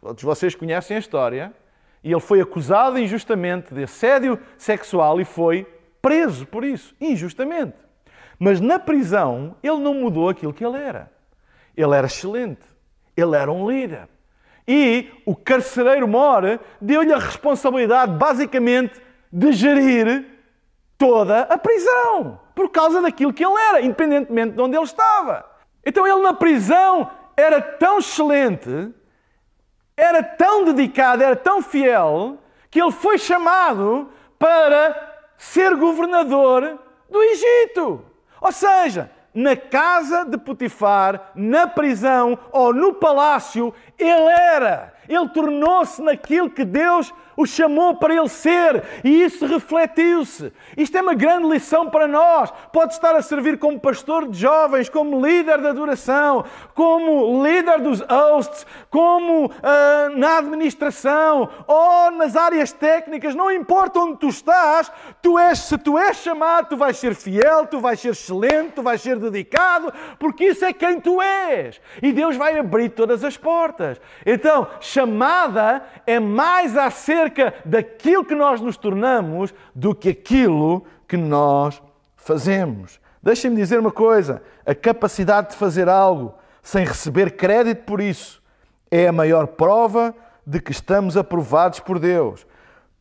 todos 0.00 0.22
vocês 0.22 0.54
conhecem 0.54 0.96
a 0.96 1.00
história, 1.00 1.52
e 2.02 2.10
ele 2.10 2.20
foi 2.20 2.40
acusado 2.40 2.98
injustamente 2.98 3.74
de 3.74 3.82
assédio 3.82 4.40
sexual 4.56 5.20
e 5.20 5.26
foi 5.26 5.66
preso 6.00 6.46
por 6.46 6.64
isso, 6.64 6.94
injustamente. 6.98 7.89
Mas 8.42 8.58
na 8.58 8.78
prisão, 8.78 9.54
ele 9.62 9.76
não 9.76 9.92
mudou 9.92 10.30
aquilo 10.30 10.54
que 10.54 10.64
ele 10.64 10.78
era. 10.78 11.12
Ele 11.76 11.94
era 11.94 12.06
excelente. 12.06 12.62
Ele 13.14 13.36
era 13.36 13.52
um 13.52 13.70
líder. 13.70 14.08
E 14.66 15.10
o 15.26 15.36
carcereiro 15.36 16.08
Mor 16.08 16.58
deu-lhe 16.80 17.12
a 17.12 17.18
responsabilidade, 17.18 18.12
basicamente, 18.12 18.98
de 19.30 19.52
gerir 19.52 20.24
toda 20.96 21.42
a 21.42 21.58
prisão. 21.58 22.40
Por 22.54 22.70
causa 22.70 23.02
daquilo 23.02 23.32
que 23.32 23.44
ele 23.44 23.60
era, 23.60 23.82
independentemente 23.82 24.54
de 24.54 24.62
onde 24.62 24.74
ele 24.74 24.84
estava. 24.84 25.44
Então 25.84 26.06
ele 26.06 26.22
na 26.22 26.32
prisão 26.32 27.10
era 27.36 27.60
tão 27.60 27.98
excelente, 27.98 28.94
era 29.94 30.22
tão 30.22 30.64
dedicado, 30.64 31.22
era 31.22 31.36
tão 31.36 31.60
fiel, 31.60 32.38
que 32.70 32.80
ele 32.80 32.92
foi 32.92 33.18
chamado 33.18 34.08
para 34.38 35.26
ser 35.36 35.76
governador 35.76 36.78
do 37.10 37.22
Egito. 37.22 38.09
Ou 38.40 38.52
seja, 38.52 39.10
na 39.34 39.54
casa 39.56 40.24
de 40.24 40.36
Potifar, 40.36 41.30
na 41.34 41.66
prisão 41.66 42.38
ou 42.50 42.72
no 42.74 42.94
palácio, 42.94 43.72
ele 43.98 44.28
era. 44.54 44.92
Ele 45.08 45.28
tornou-se 45.28 46.02
naquilo 46.02 46.50
que 46.50 46.64
Deus 46.64 47.12
o 47.36 47.46
chamou 47.46 47.94
para 47.96 48.14
ele 48.14 48.28
ser 48.28 48.82
e 49.04 49.22
isso 49.22 49.46
refletiu-se. 49.46 50.52
Isto 50.76 50.98
é 50.98 51.02
uma 51.02 51.14
grande 51.14 51.48
lição 51.48 51.88
para 51.88 52.06
nós. 52.06 52.52
Pode 52.72 52.92
estar 52.92 53.14
a 53.14 53.22
servir 53.22 53.58
como 53.58 53.78
pastor 53.80 54.28
de 54.28 54.38
jovens, 54.38 54.88
como 54.88 55.24
líder 55.24 55.60
da 55.60 55.70
adoração, 55.70 56.44
como 56.74 57.42
líder 57.42 57.80
dos 57.80 58.00
hosts, 58.00 58.66
como 58.90 59.46
uh, 59.46 60.16
na 60.16 60.38
administração 60.38 61.48
ou 61.66 62.10
nas 62.10 62.36
áreas 62.36 62.72
técnicas, 62.72 63.34
não 63.34 63.50
importa 63.50 64.00
onde 64.00 64.18
tu 64.18 64.28
estás, 64.28 64.90
tu 65.22 65.38
és, 65.38 65.58
se 65.58 65.78
tu 65.78 65.98
és 65.98 66.16
chamado, 66.16 66.68
tu 66.70 66.76
vais 66.76 66.96
ser 66.96 67.14
fiel, 67.14 67.66
tu 67.66 67.80
vais 67.80 67.98
ser 67.98 68.10
excelente, 68.10 68.72
tu 68.74 68.82
vais 68.82 69.00
ser 69.00 69.16
dedicado, 69.16 69.92
porque 70.18 70.46
isso 70.46 70.64
é 70.64 70.72
quem 70.72 71.00
tu 71.00 71.20
és. 71.22 71.80
E 72.02 72.12
Deus 72.12 72.36
vai 72.36 72.58
abrir 72.58 72.90
todas 72.90 73.24
as 73.24 73.36
portas. 73.36 74.00
Então, 74.26 74.66
chamada 74.80 75.82
é 76.06 76.18
mais 76.18 76.76
acerca 76.76 77.19
acerca 77.20 77.54
daquilo 77.64 78.24
que 78.24 78.34
nós 78.34 78.60
nos 78.60 78.76
tornamos 78.76 79.52
do 79.74 79.94
que 79.94 80.10
aquilo 80.10 80.84
que 81.06 81.16
nós 81.16 81.82
fazemos. 82.16 83.00
Deixem-me 83.22 83.56
dizer 83.56 83.78
uma 83.78 83.92
coisa: 83.92 84.42
a 84.64 84.74
capacidade 84.74 85.50
de 85.50 85.56
fazer 85.56 85.88
algo 85.88 86.34
sem 86.62 86.84
receber 86.84 87.36
crédito 87.36 87.84
por 87.84 88.00
isso 88.00 88.42
é 88.90 89.08
a 89.08 89.12
maior 89.12 89.46
prova 89.46 90.14
de 90.46 90.60
que 90.60 90.72
estamos 90.72 91.16
aprovados 91.16 91.80
por 91.80 91.98
Deus. 91.98 92.46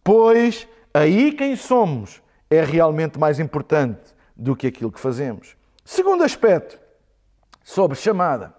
Pois 0.03 0.67
aí 0.93 1.31
quem 1.31 1.55
somos 1.55 2.21
é 2.49 2.63
realmente 2.63 3.19
mais 3.19 3.39
importante 3.39 4.15
do 4.35 4.55
que 4.55 4.67
aquilo 4.67 4.91
que 4.91 4.99
fazemos. 4.99 5.55
Segundo 5.83 6.23
aspecto 6.23 6.79
sobre 7.63 7.97
chamada. 7.97 8.53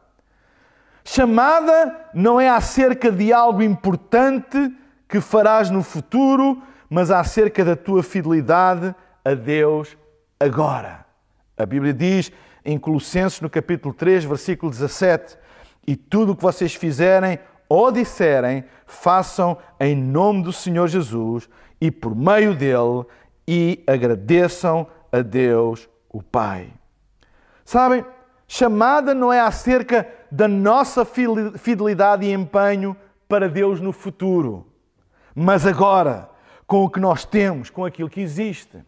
Chamada 1.05 2.09
não 2.12 2.40
é 2.40 2.49
acerca 2.49 3.11
de 3.11 3.33
algo 3.33 3.62
importante 3.62 4.76
que 5.11 5.21
farás 5.21 5.71
no 5.71 5.83
futuro, 5.83 6.62
mas 6.88 7.11
acerca 7.11 7.64
da 7.64 7.75
tua 7.75 8.00
fidelidade 8.00 8.95
a 9.25 9.35
Deus 9.35 9.99
agora. 10.38 11.05
A 11.59 11.67
Bíblia 11.67 11.93
diz 11.93 12.31
em 12.64 12.79
Colossenses, 12.79 13.40
no 13.40 13.50
capítulo 13.50 13.93
3, 13.93 14.25
versículo 14.25 14.71
17: 14.71 15.37
E 15.85 15.97
tudo 15.97 16.31
o 16.31 16.37
que 16.37 16.43
vocês 16.43 16.76
fizerem 16.76 17.40
ou 17.69 17.90
disserem, 17.90 18.64
façam 18.87 19.59
em 19.81 19.97
nome 19.97 20.45
do 20.45 20.52
Senhor 20.52 20.87
Jesus 20.87 21.49
e 21.81 21.90
por 21.90 22.14
meio 22.14 22.55
dele, 22.55 23.05
e 23.49 23.83
agradeçam 23.88 24.87
a 25.11 25.23
Deus, 25.23 25.88
o 26.09 26.23
Pai. 26.23 26.73
Sabem, 27.64 28.05
chamada 28.47 29.12
não 29.12 29.33
é 29.33 29.40
acerca 29.40 30.07
da 30.31 30.47
nossa 30.47 31.05
fidelidade 31.05 32.25
e 32.26 32.33
empenho 32.33 32.97
para 33.29 33.49
Deus 33.49 33.81
no 33.81 33.93
futuro 33.93 34.70
mas 35.35 35.67
agora, 35.67 36.29
com 36.67 36.85
o 36.85 36.91
que 36.91 37.01
nós 37.01 37.25
temos, 37.25 37.71
com 37.71 37.85
aquilo 37.85 38.09
que 38.09 38.21
existe. 38.21 38.79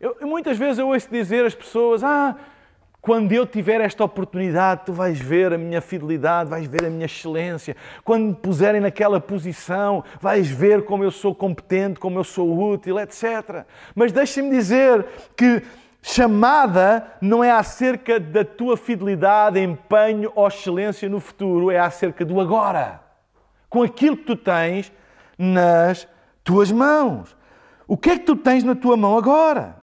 Eu, 0.00 0.16
muitas 0.22 0.56
vezes 0.56 0.78
eu 0.78 0.88
ouço 0.88 1.10
dizer 1.10 1.44
às 1.44 1.54
pessoas: 1.54 2.04
Ah, 2.04 2.36
quando 3.00 3.32
eu 3.32 3.46
tiver 3.46 3.80
esta 3.80 4.04
oportunidade, 4.04 4.82
tu 4.86 4.92
vais 4.92 5.18
ver 5.18 5.52
a 5.52 5.58
minha 5.58 5.80
fidelidade, 5.80 6.50
vais 6.50 6.66
ver 6.66 6.84
a 6.84 6.90
minha 6.90 7.06
excelência. 7.06 7.76
Quando 8.04 8.26
me 8.26 8.34
puserem 8.34 8.80
naquela 8.80 9.20
posição, 9.20 10.04
vais 10.20 10.48
ver 10.48 10.84
como 10.84 11.04
eu 11.04 11.10
sou 11.10 11.34
competente, 11.34 11.98
como 12.00 12.18
eu 12.18 12.24
sou 12.24 12.72
útil, 12.72 12.98
etc. 12.98 13.64
Mas 13.94 14.12
deixem-me 14.12 14.50
dizer 14.50 15.06
que 15.36 15.62
chamada 16.02 17.06
não 17.20 17.42
é 17.42 17.50
acerca 17.50 18.20
da 18.20 18.44
tua 18.44 18.76
fidelidade, 18.76 19.60
empenho 19.60 20.32
ou 20.34 20.46
excelência 20.46 21.08
no 21.08 21.20
futuro, 21.20 21.70
é 21.70 21.78
acerca 21.78 22.24
do 22.24 22.40
agora. 22.40 23.00
Com 23.68 23.82
aquilo 23.82 24.16
que 24.16 24.24
tu 24.24 24.36
tens, 24.36 24.92
nas 25.38 26.08
tuas 26.42 26.72
mãos. 26.72 27.36
O 27.86 27.96
que 27.96 28.10
é 28.10 28.18
que 28.18 28.24
tu 28.24 28.36
tens 28.36 28.64
na 28.64 28.74
tua 28.74 28.96
mão 28.96 29.16
agora? 29.16 29.76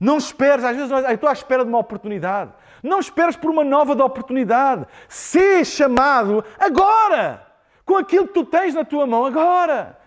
Não 0.00 0.18
esperes, 0.18 0.64
às 0.64 0.76
vezes 0.76 0.90
eu 0.90 1.10
estou 1.10 1.28
à 1.28 1.32
espera 1.32 1.62
de 1.64 1.68
uma 1.68 1.78
oportunidade. 1.78 2.52
Não 2.82 2.98
esperes 2.98 3.36
por 3.36 3.50
uma 3.50 3.64
nova 3.64 3.92
oportunidade. 4.04 4.86
Sê 5.08 5.64
chamado 5.64 6.44
agora, 6.58 7.46
com 7.84 7.96
aquilo 7.96 8.26
que 8.26 8.34
tu 8.34 8.44
tens 8.44 8.74
na 8.74 8.84
tua 8.84 9.06
mão 9.06 9.24
agora. 9.24 9.98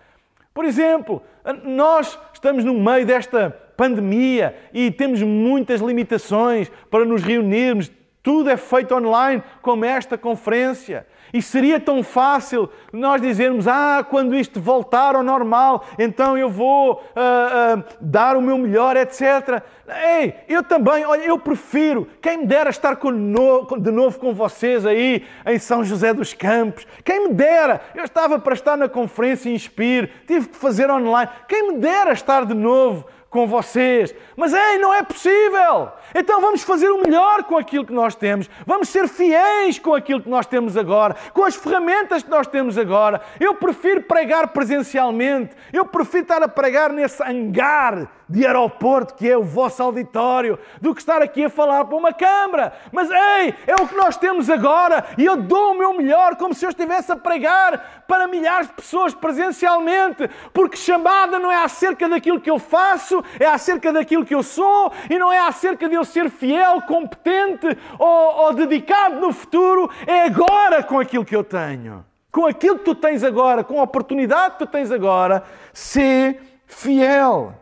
Por 0.53 0.65
exemplo, 0.65 1.21
nós 1.63 2.19
estamos 2.33 2.63
no 2.63 2.73
meio 2.73 3.05
desta 3.05 3.49
pandemia 3.77 4.55
e 4.73 4.91
temos 4.91 5.21
muitas 5.21 5.79
limitações 5.79 6.69
para 6.91 7.05
nos 7.05 7.23
reunirmos. 7.23 7.91
Tudo 8.21 8.49
é 8.49 8.57
feito 8.57 8.93
online, 8.93 9.41
como 9.61 9.85
esta 9.85 10.17
conferência. 10.17 11.07
E 11.33 11.41
seria 11.41 11.79
tão 11.79 12.03
fácil 12.03 12.69
nós 12.91 13.21
dizermos: 13.21 13.67
Ah, 13.67 14.05
quando 14.07 14.35
isto 14.35 14.59
voltar 14.59 15.15
ao 15.15 15.23
normal, 15.23 15.85
então 15.97 16.37
eu 16.37 16.49
vou 16.49 16.93
uh, 16.93 17.79
uh, 17.79 17.83
dar 18.01 18.35
o 18.35 18.41
meu 18.41 18.57
melhor, 18.57 18.95
etc. 18.97 19.61
Ei, 19.87 20.35
eu 20.47 20.63
também, 20.63 21.03
olha, 21.05 21.21
eu 21.21 21.39
prefiro, 21.39 22.07
quem 22.21 22.39
me 22.39 22.45
dera 22.45 22.69
estar 22.69 22.95
com, 22.97 23.11
de 23.11 23.91
novo 23.91 24.19
com 24.19 24.33
vocês 24.33 24.85
aí 24.85 25.25
em 25.45 25.57
São 25.57 25.83
José 25.83 26.13
dos 26.13 26.33
Campos. 26.33 26.85
Quem 27.03 27.27
me 27.27 27.33
dera, 27.33 27.81
eu 27.95 28.03
estava 28.03 28.37
para 28.37 28.53
estar 28.53 28.77
na 28.77 28.87
conferência 28.87 29.49
Inspire, 29.49 30.11
tive 30.27 30.49
que 30.49 30.55
fazer 30.55 30.91
online. 30.91 31.29
Quem 31.47 31.71
me 31.71 31.79
dera 31.79 32.11
estar 32.11 32.45
de 32.45 32.53
novo 32.53 33.05
com 33.29 33.47
vocês. 33.47 34.13
Mas 34.35 34.53
ei, 34.53 34.77
não 34.77 34.93
é 34.93 35.03
possível! 35.03 35.91
Então 36.15 36.41
vamos 36.41 36.63
fazer 36.63 36.89
o 36.89 37.01
melhor 37.01 37.43
com 37.43 37.57
aquilo 37.57 37.85
que 37.85 37.93
nós 37.93 38.15
temos. 38.15 38.49
Vamos 38.65 38.89
ser 38.89 39.07
fiéis 39.07 39.77
com 39.77 39.93
aquilo 39.93 40.21
que 40.21 40.29
nós 40.29 40.45
temos 40.45 40.75
agora, 40.75 41.15
com 41.33 41.43
as 41.43 41.55
ferramentas 41.55 42.23
que 42.23 42.29
nós 42.29 42.47
temos 42.47 42.77
agora. 42.77 43.21
Eu 43.39 43.55
prefiro 43.55 44.03
pregar 44.03 44.47
presencialmente. 44.49 45.55
Eu 45.71 45.85
prefiro 45.85 46.23
estar 46.23 46.41
a 46.41 46.47
pregar 46.47 46.91
nesse 46.91 47.21
hangar 47.23 48.18
de 48.29 48.45
aeroporto 48.45 49.15
que 49.15 49.29
é 49.29 49.35
o 49.35 49.43
vosso 49.43 49.81
auditório 49.81 50.59
do 50.79 50.93
que 50.93 51.01
estar 51.01 51.21
aqui 51.21 51.45
a 51.45 51.49
falar 51.49 51.85
para 51.85 51.97
uma 51.97 52.13
câmara. 52.13 52.73
Mas 52.91 53.09
ei, 53.09 53.55
é 53.65 53.73
o 53.81 53.87
que 53.87 53.95
nós 53.95 54.15
temos 54.15 54.49
agora 54.49 55.03
e 55.17 55.25
eu 55.25 55.35
dou 55.35 55.71
o 55.71 55.77
meu 55.77 55.93
melhor 55.93 56.35
como 56.35 56.53
se 56.53 56.65
eu 56.65 56.69
estivesse 56.69 57.11
a 57.11 57.15
pregar 57.15 58.03
para 58.07 58.27
milhares 58.27 58.67
de 58.67 58.73
pessoas 58.73 59.13
presencialmente, 59.13 60.29
porque 60.53 60.77
chamada 60.77 61.39
não 61.39 61.51
é 61.51 61.63
acerca 61.63 62.07
daquilo 62.07 62.39
que 62.39 62.49
eu 62.49 62.59
faço, 62.59 63.23
é 63.39 63.45
acerca 63.45 63.91
daquilo 63.91 64.25
que 64.25 64.35
eu 64.35 64.43
sou 64.43 64.91
e 65.09 65.17
não 65.17 65.31
é 65.31 65.39
acerca 65.39 65.89
de 65.89 65.95
eu 65.95 66.05
ser 66.05 66.29
fiel, 66.29 66.81
competente 66.83 67.67
ou, 67.97 68.45
ou 68.45 68.53
dedicado 68.53 69.19
no 69.19 69.33
futuro, 69.33 69.89
é 70.05 70.23
agora 70.23 70.83
com 70.83 70.99
aquilo 70.99 71.25
que 71.25 71.35
eu 71.35 71.43
tenho. 71.43 72.05
Com 72.31 72.45
aquilo 72.45 72.77
que 72.77 72.85
tu 72.85 72.93
tens 72.93 73.23
agora, 73.23 73.63
com 73.63 73.79
a 73.79 73.83
oportunidade 73.83 74.53
que 74.53 74.59
tu 74.59 74.67
tens 74.67 74.91
agora, 74.91 75.43
ser 75.73 76.39
fiel. 76.67 77.58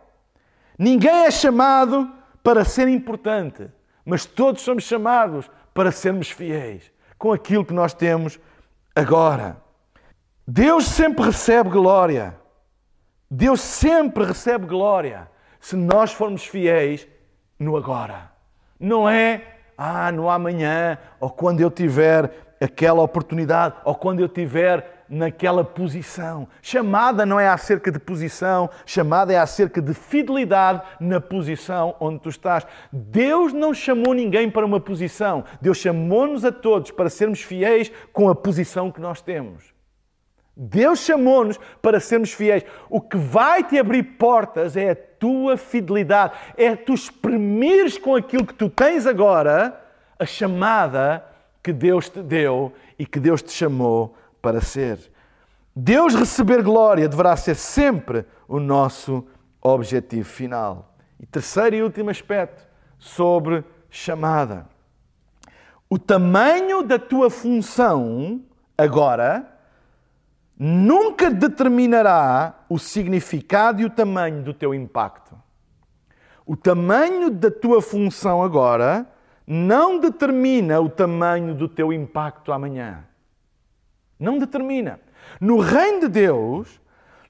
Ninguém 0.77 1.25
é 1.25 1.31
chamado 1.31 2.11
para 2.43 2.63
ser 2.63 2.87
importante, 2.87 3.67
mas 4.05 4.25
todos 4.25 4.61
somos 4.61 4.83
chamados 4.83 5.49
para 5.73 5.91
sermos 5.91 6.29
fiéis 6.29 6.91
com 7.17 7.31
aquilo 7.31 7.65
que 7.65 7.73
nós 7.73 7.93
temos 7.93 8.39
agora. 8.95 9.57
Deus 10.47 10.85
sempre 10.85 11.25
recebe 11.25 11.69
glória. 11.69 12.35
Deus 13.29 13.59
sempre 13.59 14.23
recebe 14.23 14.65
glória 14.65 15.29
se 15.59 15.75
nós 15.75 16.13
formos 16.13 16.45
fiéis 16.45 17.07
no 17.59 17.75
agora. 17.75 18.31
Não 18.79 19.09
é, 19.09 19.41
ah, 19.77 20.11
no 20.11 20.29
amanhã, 20.29 20.97
ou 21.19 21.29
quando 21.29 21.59
eu 21.59 21.69
tiver 21.69 22.55
aquela 22.61 23.01
oportunidade, 23.01 23.75
ou 23.83 23.93
quando 23.95 24.19
eu 24.19 24.29
tiver 24.29 24.96
naquela 25.10 25.63
posição. 25.63 26.48
Chamada 26.62 27.26
não 27.26 27.39
é 27.39 27.48
acerca 27.48 27.91
de 27.91 28.00
posição, 28.00 28.70
chamada 28.86 29.34
é 29.34 29.38
acerca 29.38 29.82
de 29.82 29.93
fidelidade 29.93 30.82
na 31.00 31.20
posição 31.20 31.96
onde 32.00 32.20
tu 32.20 32.30
estás. 32.30 32.65
Deus 32.91 33.54
não 33.54 33.74
chamou 33.74 34.13
ninguém 34.13 34.50
para 34.50 34.65
uma 34.65 34.80
posição, 34.80 35.43
Deus 35.62 35.78
chamou-nos 35.78 36.43
a 36.43 36.52
todos 36.52 36.91
para 36.91 37.10
sermos 37.10 37.41
fiéis 37.41 37.91
com 38.12 38.30
a 38.30 38.36
posição 38.36 38.91
que 38.91 39.02
nós 39.02 39.22
temos. 39.22 39.78
Deus 40.60 41.00
chamou-nos 41.00 41.60
para 41.84 42.00
sermos 42.00 42.34
fiéis. 42.34 42.65
O 42.89 43.00
que 43.00 43.15
vai 43.15 43.63
te 43.63 43.78
abrir 43.78 44.02
portas 44.02 44.76
é 44.76 44.89
a 44.89 44.96
tua 44.96 45.56
fidelidade, 45.56 46.34
é 46.58 46.76
tu 46.76 46.93
exprimires 46.93 47.98
com 47.98 48.15
aquilo 48.15 48.46
que 48.46 48.56
tu 48.56 48.67
tens 48.67 49.06
agora 49.06 49.80
a 50.17 50.26
chamada 50.26 51.24
que 51.62 51.72
Deus 51.72 52.10
te 52.10 52.24
deu 52.24 52.74
e 52.98 53.06
que 53.06 53.20
Deus 53.20 53.43
te 53.43 53.52
chamou 53.52 54.15
para 54.47 54.62
ser. 54.62 55.12
Deus 55.75 56.15
receber 56.15 56.63
glória 56.63 57.10
deverá 57.10 57.36
ser 57.36 57.55
sempre 57.55 58.25
o 58.47 58.62
nosso 58.62 59.27
objetivo 59.62 60.23
final. 60.23 60.95
E 61.19 61.25
terceiro 61.25 61.75
e 61.75 61.83
último 61.83 62.10
aspecto 62.10 62.65
sobre 62.97 63.65
chamada. 63.89 64.69
O 65.89 65.99
tamanho 65.99 66.81
da 66.81 66.97
tua 66.97 67.29
função 67.29 68.41
agora 68.77 69.45
nunca 70.57 71.29
determinará 71.29 72.63
o 72.69 72.79
significado 72.79 73.81
e 73.81 73.86
o 73.86 73.89
tamanho 73.89 74.43
do 74.43 74.53
teu 74.53 74.73
impacto. 74.73 75.36
O 76.45 76.55
tamanho 76.55 77.29
da 77.29 77.51
tua 77.51 77.81
função 77.81 78.41
agora 78.41 79.05
não 79.45 79.99
determina 79.99 80.79
o 80.79 80.88
tamanho 80.88 81.53
do 81.53 81.67
teu 81.67 81.91
impacto 81.91 82.53
amanhã. 82.53 83.03
Não 84.19 84.38
determina. 84.38 84.99
No 85.39 85.60
reino 85.60 86.01
de 86.01 86.08
Deus, 86.08 86.80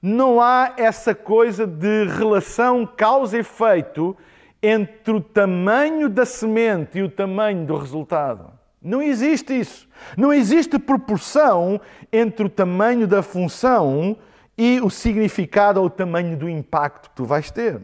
Não 0.00 0.40
há 0.40 0.74
essa 0.76 1.14
coisa 1.14 1.66
de 1.66 2.04
relação 2.04 2.86
causa-efeito 2.86 4.16
entre 4.62 5.12
o 5.12 5.20
tamanho 5.20 6.08
da 6.08 6.24
semente 6.24 6.98
e 6.98 7.02
o 7.02 7.10
tamanho 7.10 7.66
do 7.66 7.76
resultado. 7.76 8.52
Não 8.80 9.02
existe 9.02 9.58
isso. 9.58 9.88
Não 10.16 10.32
existe 10.32 10.78
proporção 10.78 11.80
entre 12.12 12.46
o 12.46 12.48
tamanho 12.48 13.08
da 13.08 13.22
função 13.22 14.16
e 14.56 14.80
o 14.80 14.88
significado 14.88 15.80
ou 15.80 15.86
o 15.86 15.90
tamanho 15.90 16.36
do 16.36 16.48
impacto 16.48 17.10
que 17.10 17.16
tu 17.16 17.24
vais 17.24 17.50
ter. 17.50 17.80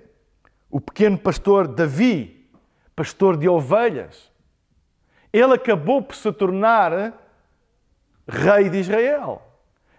O 0.70 0.80
pequeno 0.80 1.18
pastor 1.18 1.66
Davi, 1.66 2.48
pastor 2.94 3.36
de 3.36 3.48
ovelhas, 3.48 4.32
ele 5.32 5.54
acabou 5.54 6.00
por 6.00 6.14
se 6.14 6.30
tornar 6.32 7.23
rei 8.28 8.68
de 8.68 8.78
Israel. 8.78 9.42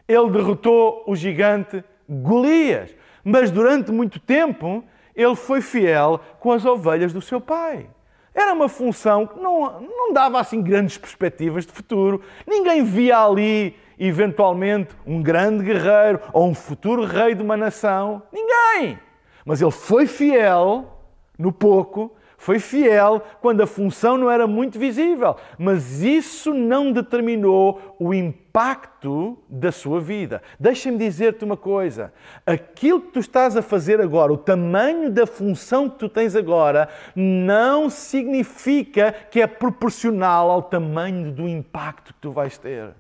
Ele 0.08 0.30
derrotou 0.30 1.04
o 1.08 1.16
gigante 1.16 1.84
Golias, 2.08 2.96
mas 3.24 3.50
durante 3.50 3.92
muito 3.92 4.20
tempo 4.20 4.84
ele 5.16 5.36
foi 5.36 5.62
fiel 5.62 6.20
com 6.40 6.52
as 6.52 6.66
ovelhas 6.66 7.14
do 7.14 7.22
seu 7.22 7.42
pai. 7.42 7.88
Era 8.34 8.54
uma 8.54 8.68
função 8.68 9.26
que 9.26 9.40
não, 9.40 9.80
não 9.80 10.12
dava 10.12 10.40
assim 10.40 10.62
grandes 10.62 10.98
perspectivas 10.98 11.66
de 11.66 11.72
futuro. 11.72 12.22
Ninguém 12.46 12.84
via 12.84 13.18
ali, 13.20 13.76
eventualmente, 13.98 14.94
um 15.08 15.24
grande 15.24 15.64
guerreiro 15.64 16.20
ou 16.34 16.50
um 16.50 16.54
futuro 16.54 17.06
rei 17.06 17.34
de 17.34 17.42
uma 17.42 17.56
nação. 17.56 18.22
Ninguém! 18.34 19.00
Mas 19.46 19.62
ele 19.62 19.72
foi 19.72 20.06
fiel 20.06 21.00
no 21.40 21.52
pouco 21.52 22.12
foi 22.46 22.60
fiel 22.60 23.24
quando 23.42 23.62
a 23.62 23.66
função 23.66 24.20
não 24.20 24.30
era 24.30 24.46
muito 24.46 24.78
visível, 24.78 25.36
mas 25.58 26.04
isso 26.04 26.54
não 26.54 26.92
determinou 26.92 27.96
o 27.98 28.14
impacto 28.14 29.36
da 29.50 29.72
sua 29.72 30.00
vida. 30.00 30.44
Deixa-me 30.60 30.96
dizer-te 30.96 31.44
uma 31.44 31.58
coisa: 31.58 32.14
aquilo 32.46 33.02
que 33.02 33.14
tu 33.14 33.20
estás 33.20 33.58
a 33.58 33.64
fazer 33.64 34.00
agora, 34.00 34.32
o 34.32 34.38
tamanho 34.38 35.10
da 35.10 35.26
função 35.26 35.90
que 35.90 35.98
tu 35.98 36.08
tens 36.08 36.36
agora, 36.36 36.88
não 37.16 37.90
significa 37.90 39.12
que 39.32 39.42
é 39.42 39.48
proporcional 39.48 40.52
ao 40.52 40.62
tamanho 40.62 41.32
do 41.32 41.50
impacto 41.50 42.14
que 42.14 42.20
tu 42.20 42.32
vais 42.32 42.60
ter. 42.60 42.92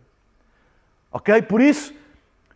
Ok? 1.11 1.43
Por 1.43 1.61
isso, 1.61 1.93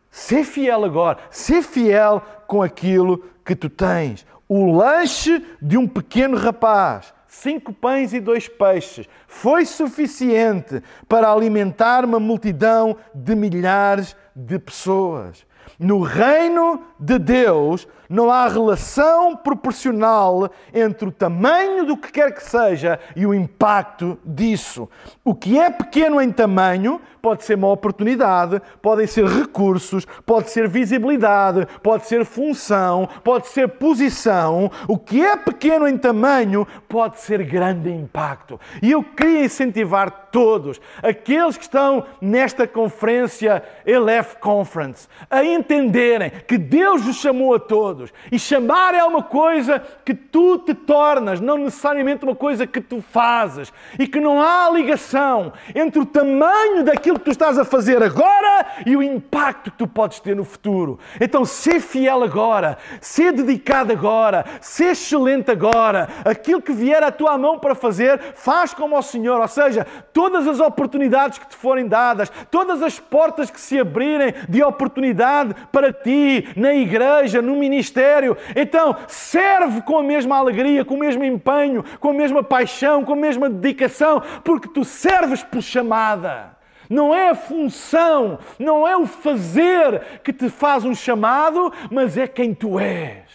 ser 0.10 0.44
fiel 0.44 0.84
agora, 0.86 1.20
ser 1.30 1.62
fiel 1.62 2.20
com 2.48 2.64
aquilo 2.64 3.24
que 3.46 3.56
tu 3.56 3.70
tens 3.70 4.26
o 4.50 4.72
lanche 4.72 5.46
de 5.62 5.78
um 5.78 5.88
pequeno 5.88 6.36
rapaz, 6.36 7.14
cinco 7.28 7.72
pães 7.72 8.14
e 8.14 8.20
dois 8.20 8.48
peixes, 8.48 9.08
foi 9.28 9.64
suficiente 9.64 10.82
para 11.08 11.32
alimentar 11.32 12.04
uma 12.04 12.20
multidão 12.20 12.98
de 13.14 13.36
milhares 13.36 14.16
de 14.36 14.58
pessoas. 14.58 15.46
No 15.80 16.02
reino 16.02 16.82
de 17.00 17.18
Deus 17.18 17.88
não 18.10 18.32
há 18.32 18.48
relação 18.48 19.36
proporcional 19.36 20.50
entre 20.74 21.08
o 21.08 21.12
tamanho 21.12 21.86
do 21.86 21.96
que 21.96 22.12
quer 22.12 22.34
que 22.34 22.44
seja 22.44 23.00
e 23.16 23.24
o 23.24 23.36
impacto 23.36 24.18
disso. 24.26 24.90
O 25.24 25.36
que 25.36 25.60
é 25.60 25.70
pequeno 25.70 26.20
em 26.20 26.32
tamanho 26.32 27.00
pode 27.22 27.44
ser 27.44 27.56
uma 27.56 27.70
oportunidade, 27.70 28.60
podem 28.82 29.06
ser 29.06 29.26
recursos, 29.26 30.06
pode 30.26 30.50
ser 30.50 30.68
visibilidade, 30.68 31.68
pode 31.84 32.08
ser 32.08 32.26
função, 32.26 33.08
pode 33.24 33.48
ser 33.50 33.68
posição. 33.68 34.72
O 34.88 34.98
que 34.98 35.24
é 35.24 35.38
pequeno 35.38 35.88
em 35.88 35.98
tamanho 35.98 36.68
pode 36.88 37.20
ser 37.20 37.44
grande 37.44 37.92
impacto. 37.92 38.60
E 38.82 38.92
eu 38.92 39.04
queria 39.04 39.46
incentivar 39.46 40.30
todos, 40.32 40.80
aqueles 41.04 41.58
que 41.58 41.64
estão 41.64 42.06
nesta 42.22 42.68
conferência 42.68 43.62
Elef 43.86 44.36
Conference, 44.38 45.08
a 45.30 45.44
entenderem 45.54 46.32
que 46.48 46.58
Deus 46.58 47.06
os 47.06 47.18
chamou 47.18 47.54
a 47.54 47.60
todos. 47.60 48.14
E 48.32 48.40
chamar 48.40 48.94
é 48.94 49.04
uma 49.04 49.24
coisa 49.24 49.84
que 50.06 50.14
tu 50.14 50.58
te 50.60 50.74
tornas, 50.74 51.42
não 51.42 51.58
necessariamente 51.58 52.24
uma 52.24 52.36
coisa 52.36 52.66
que 52.66 52.80
tu 52.80 53.02
fazes. 53.02 53.74
E 53.98 54.08
que 54.08 54.20
não 54.20 54.42
há 54.42 54.70
ligação 54.70 55.52
entre 55.76 56.00
o 56.00 56.06
tamanho 56.06 56.84
daquilo 56.84 57.10
aquilo 57.10 57.18
que 57.20 57.26
tu 57.26 57.32
estás 57.32 57.58
a 57.58 57.66
fazer 57.66 58.04
agora 58.04 58.66
e 58.86 58.96
o 58.96 59.02
impacto 59.02 59.72
que 59.72 59.78
tu 59.78 59.88
podes 59.88 60.20
ter 60.20 60.36
no 60.36 60.44
futuro. 60.44 61.00
Então, 61.20 61.44
ser 61.44 61.80
fiel 61.80 62.24
agora, 62.24 62.78
ser 63.02 63.32
dedicado 63.32 63.92
agora, 63.92 64.46
ser 64.62 64.92
excelente 64.92 65.50
agora. 65.50 66.08
Aquilo 66.24 66.62
que 66.62 66.72
vier 66.72 67.02
à 67.02 67.12
tua 67.12 67.38
mão 67.38 67.58
para 67.58 67.74
fazer, 67.74 68.20
faz 68.36 68.74
como 68.74 68.96
ao 68.96 69.02
Senhor. 69.02 69.40
Ou 69.40 69.48
seja, 69.48 69.88
todas 70.14 70.48
as 70.48 70.60
oportunidades 70.60 71.40
que 71.40 71.48
te 71.48 71.56
forem 71.56 71.88
dadas, 71.88 72.32
todas 72.52 72.84
as 72.84 73.00
portas 73.00 73.50
que 73.50 73.60
se 73.60 73.80
abrirem 73.80 74.34
de 74.48 74.62
oportunidade 74.62 75.39
para 75.72 75.92
ti, 75.92 76.48
na 76.56 76.74
igreja, 76.74 77.42
no 77.42 77.56
ministério. 77.56 78.38
Então, 78.56 78.96
serve 79.08 79.82
com 79.82 79.98
a 79.98 80.04
mesma 80.04 80.38
alegria, 80.38 80.86
com 80.86 80.96
o 80.96 81.00
mesmo 81.00 81.24
empenho, 81.24 81.84
com 82.00 82.10
a 82.10 82.14
mesma 82.14 82.44
paixão, 82.44 83.04
com 83.04 83.14
a 83.14 83.18
mesma 83.18 83.50
dedicação, 83.50 84.22
porque 84.44 84.68
tu 84.68 84.84
serves 84.84 85.44
por 85.44 85.62
chamada. 85.62 86.58
Não 86.90 87.14
é 87.14 87.30
a 87.30 87.36
função, 87.36 88.40
não 88.58 88.88
é 88.88 88.98
o 88.98 89.06
fazer 89.06 90.22
que 90.24 90.34
te 90.34 90.50
faz 90.50 90.84
um 90.84 90.96
chamado, 90.96 91.72
mas 91.92 92.18
é 92.18 92.28
quem 92.28 92.54
tu 92.54 92.80
és. 92.80 93.30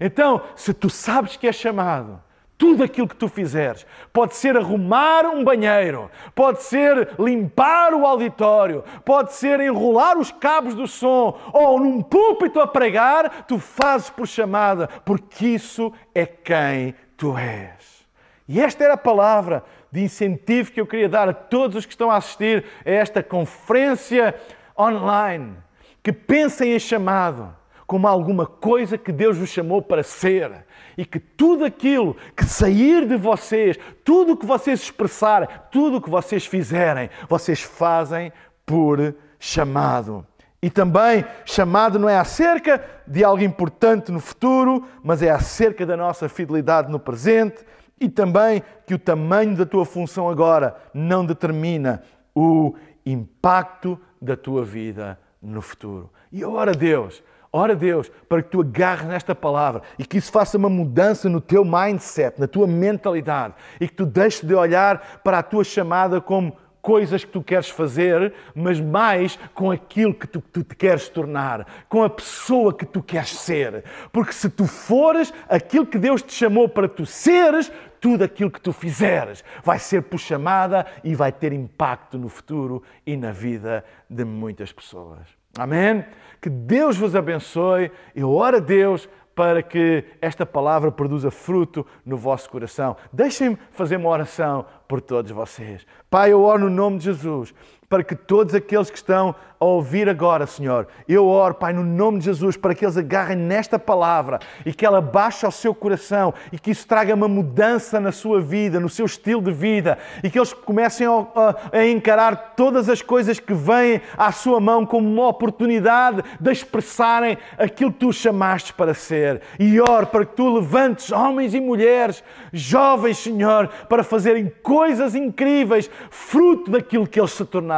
Então, 0.00 0.40
se 0.54 0.72
tu 0.72 0.88
sabes 0.88 1.36
que 1.36 1.46
é 1.46 1.52
chamado, 1.52 2.22
tudo 2.58 2.82
aquilo 2.82 3.08
que 3.08 3.16
tu 3.16 3.28
fizeres, 3.28 3.86
pode 4.12 4.34
ser 4.34 4.56
arrumar 4.56 5.26
um 5.26 5.44
banheiro, 5.44 6.10
pode 6.34 6.62
ser 6.62 7.10
limpar 7.18 7.92
o 7.92 8.06
auditório, 8.06 8.82
pode 9.04 9.34
ser 9.34 9.60
enrolar 9.60 10.18
os 10.18 10.30
cabos 10.30 10.74
do 10.74 10.86
som, 10.86 11.38
ou 11.52 11.78
num 11.78 12.00
púlpito 12.02 12.58
a 12.60 12.66
pregar, 12.66 13.44
tu 13.46 13.58
fazes 13.58 14.08
por 14.08 14.26
chamada, 14.26 14.88
porque 15.04 15.46
isso 15.46 15.92
é 16.14 16.24
quem 16.24 16.94
tu 17.16 17.36
és. 17.36 18.06
E 18.48 18.60
esta 18.60 18.84
era 18.84 18.94
a 18.94 18.98
palavra 18.98 19.62
de 19.90 20.02
incentivo 20.02 20.72
que 20.72 20.80
eu 20.80 20.86
queria 20.86 21.08
dar 21.08 21.28
a 21.28 21.34
todos 21.34 21.76
os 21.76 21.86
que 21.86 21.92
estão 21.92 22.10
a 22.10 22.16
assistir 22.16 22.64
a 22.84 22.90
esta 22.90 23.22
conferência 23.22 24.34
online, 24.78 25.56
que 26.02 26.12
pensem 26.12 26.72
em 26.72 26.78
chamado 26.78 27.54
como 27.86 28.08
alguma 28.08 28.46
coisa 28.46 28.98
que 28.98 29.12
Deus 29.12 29.38
vos 29.38 29.48
chamou 29.48 29.80
para 29.80 30.02
ser 30.02 30.65
e 30.96 31.04
que 31.04 31.18
tudo 31.18 31.64
aquilo 31.64 32.16
que 32.34 32.44
sair 32.44 33.06
de 33.06 33.16
vocês, 33.16 33.78
tudo 34.04 34.32
o 34.32 34.36
que 34.36 34.46
vocês 34.46 34.80
expressarem, 34.80 35.48
tudo 35.70 35.98
o 35.98 36.00
que 36.00 36.10
vocês 36.10 36.46
fizerem, 36.46 37.10
vocês 37.28 37.62
fazem 37.62 38.32
por 38.64 39.14
chamado. 39.38 40.26
E 40.62 40.70
também, 40.70 41.24
chamado 41.44 41.98
não 41.98 42.08
é 42.08 42.18
acerca 42.18 42.82
de 43.06 43.22
algo 43.22 43.42
importante 43.42 44.10
no 44.10 44.18
futuro, 44.18 44.84
mas 45.02 45.22
é 45.22 45.30
acerca 45.30 45.84
da 45.84 45.96
nossa 45.96 46.28
fidelidade 46.28 46.90
no 46.90 46.98
presente 46.98 47.64
e 48.00 48.08
também 48.08 48.62
que 48.86 48.94
o 48.94 48.98
tamanho 48.98 49.56
da 49.56 49.64
tua 49.64 49.84
função 49.84 50.28
agora 50.28 50.76
não 50.92 51.24
determina 51.24 52.02
o 52.34 52.74
impacto 53.04 53.98
da 54.20 54.36
tua 54.36 54.64
vida 54.64 55.18
no 55.40 55.62
futuro. 55.62 56.10
E 56.32 56.44
ora 56.44 56.72
Deus, 56.72 57.22
ora 57.56 57.74
Deus, 57.74 58.10
para 58.28 58.42
que 58.42 58.50
tu 58.50 58.60
agarres 58.60 59.06
nesta 59.06 59.34
palavra 59.34 59.82
e 59.98 60.04
que 60.04 60.18
isso 60.18 60.30
faça 60.30 60.58
uma 60.58 60.68
mudança 60.68 61.28
no 61.28 61.40
teu 61.40 61.64
mindset, 61.64 62.38
na 62.38 62.46
tua 62.46 62.66
mentalidade 62.66 63.54
e 63.80 63.88
que 63.88 63.94
tu 63.94 64.06
deixes 64.06 64.42
de 64.42 64.54
olhar 64.54 65.20
para 65.24 65.38
a 65.38 65.42
tua 65.42 65.64
chamada 65.64 66.20
como 66.20 66.56
coisas 66.86 67.24
que 67.24 67.32
tu 67.32 67.42
queres 67.42 67.68
fazer, 67.68 68.32
mas 68.54 68.80
mais 68.80 69.36
com 69.52 69.72
aquilo 69.72 70.14
que 70.14 70.24
tu, 70.24 70.40
tu, 70.40 70.62
te 70.62 70.76
queres 70.76 71.08
tornar, 71.08 71.66
com 71.88 72.04
a 72.04 72.08
pessoa 72.08 72.72
que 72.72 72.86
tu 72.86 73.02
queres 73.02 73.30
ser. 73.30 73.82
Porque 74.12 74.32
se 74.32 74.48
tu 74.48 74.68
fores 74.68 75.34
aquilo 75.48 75.84
que 75.84 75.98
Deus 75.98 76.22
te 76.22 76.32
chamou 76.32 76.68
para 76.68 76.88
tu 76.88 77.04
seres, 77.04 77.72
tudo 78.00 78.22
aquilo 78.22 78.52
que 78.52 78.60
tu 78.60 78.72
fizeres 78.72 79.42
vai 79.64 79.80
ser 79.80 80.02
por 80.02 80.20
chamada 80.20 80.86
e 81.02 81.12
vai 81.12 81.32
ter 81.32 81.52
impacto 81.52 82.16
no 82.16 82.28
futuro 82.28 82.80
e 83.04 83.16
na 83.16 83.32
vida 83.32 83.84
de 84.08 84.24
muitas 84.24 84.72
pessoas. 84.72 85.35
Amém? 85.58 86.04
Que 86.40 86.50
Deus 86.50 86.96
vos 86.96 87.16
abençoe. 87.16 87.90
Eu 88.14 88.32
oro 88.32 88.56
a 88.56 88.60
Deus 88.60 89.08
para 89.34 89.62
que 89.62 90.02
esta 90.20 90.46
palavra 90.46 90.90
produza 90.90 91.30
fruto 91.30 91.86
no 92.04 92.16
vosso 92.16 92.48
coração. 92.48 92.96
Deixem-me 93.12 93.58
fazer 93.70 93.96
uma 93.96 94.08
oração 94.08 94.64
por 94.88 95.00
todos 95.00 95.30
vocês. 95.30 95.86
Pai, 96.08 96.32
eu 96.32 96.42
oro 96.42 96.64
no 96.64 96.70
nome 96.70 96.98
de 96.98 97.04
Jesus 97.04 97.54
para 97.88 98.02
que 98.02 98.14
todos 98.14 98.54
aqueles 98.54 98.90
que 98.90 98.96
estão 98.96 99.34
a 99.58 99.64
ouvir 99.64 100.08
agora, 100.08 100.46
Senhor, 100.46 100.86
eu 101.08 101.26
oro, 101.26 101.54
Pai, 101.54 101.72
no 101.72 101.82
nome 101.82 102.18
de 102.18 102.26
Jesus, 102.26 102.56
para 102.56 102.74
que 102.74 102.84
eles 102.84 102.96
agarrem 102.96 103.36
nesta 103.36 103.78
palavra 103.78 104.38
e 104.66 104.72
que 104.72 104.84
ela 104.84 105.00
baixe 105.00 105.46
ao 105.46 105.52
seu 105.52 105.74
coração 105.74 106.34
e 106.52 106.58
que 106.58 106.70
isso 106.70 106.86
traga 106.86 107.14
uma 107.14 107.28
mudança 107.28 107.98
na 107.98 108.12
sua 108.12 108.40
vida, 108.40 108.78
no 108.78 108.88
seu 108.88 109.06
estilo 109.06 109.40
de 109.40 109.52
vida 109.52 109.98
e 110.22 110.28
que 110.28 110.38
eles 110.38 110.52
comecem 110.52 111.06
a, 111.06 111.54
a, 111.72 111.86
encarar 111.86 112.54
todas 112.54 112.88
as 112.88 113.00
coisas 113.00 113.40
que 113.40 113.54
vêm 113.54 114.02
à 114.18 114.30
sua 114.30 114.60
mão 114.60 114.84
como 114.84 115.08
uma 115.08 115.28
oportunidade 115.28 116.22
de 116.38 116.52
expressarem 116.52 117.38
aquilo 117.56 117.92
que 117.92 118.00
tu 118.00 118.12
chamaste 118.12 118.74
para 118.74 118.92
ser. 118.92 119.40
E 119.58 119.80
oro 119.80 120.06
para 120.06 120.26
que 120.26 120.36
tu 120.36 120.54
levantes 120.54 121.10
homens 121.12 121.54
e 121.54 121.60
mulheres, 121.60 122.22
jovens, 122.52 123.18
Senhor, 123.18 123.68
para 123.88 124.04
fazerem 124.04 124.52
coisas 124.62 125.14
incríveis, 125.14 125.90
fruto 126.10 126.70
daquilo 126.70 127.06
que 127.06 127.18
eles 127.18 127.30
se 127.30 127.44
tornaram. 127.44 127.75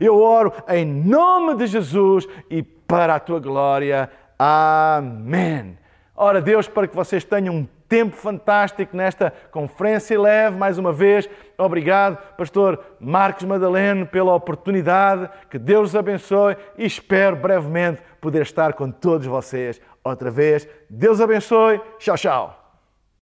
Eu 0.00 0.20
oro 0.20 0.52
em 0.68 0.84
nome 0.84 1.56
de 1.56 1.66
Jesus 1.66 2.26
e 2.50 2.62
para 2.62 3.16
a 3.16 3.20
tua 3.20 3.40
glória. 3.40 4.10
Amém. 4.38 5.78
Ora, 6.14 6.40
Deus, 6.40 6.66
para 6.66 6.88
que 6.88 6.96
vocês 6.96 7.24
tenham 7.24 7.54
um 7.54 7.68
tempo 7.88 8.14
fantástico 8.14 8.96
nesta 8.96 9.32
conferência 9.50 10.20
leve, 10.20 10.56
mais 10.56 10.78
uma 10.78 10.92
vez. 10.92 11.28
Obrigado, 11.56 12.18
Pastor 12.36 12.78
Marcos 13.00 13.44
Madaleno, 13.44 14.06
pela 14.06 14.34
oportunidade. 14.34 15.28
Que 15.50 15.58
Deus 15.58 15.90
os 15.90 15.96
abençoe 15.96 16.56
e 16.76 16.84
espero 16.84 17.36
brevemente 17.36 18.02
poder 18.20 18.42
estar 18.42 18.74
com 18.74 18.90
todos 18.90 19.26
vocês 19.26 19.80
outra 20.04 20.30
vez. 20.30 20.68
Deus 20.90 21.20
abençoe. 21.20 21.80
Tchau, 21.98 22.16
tchau. 22.16 22.67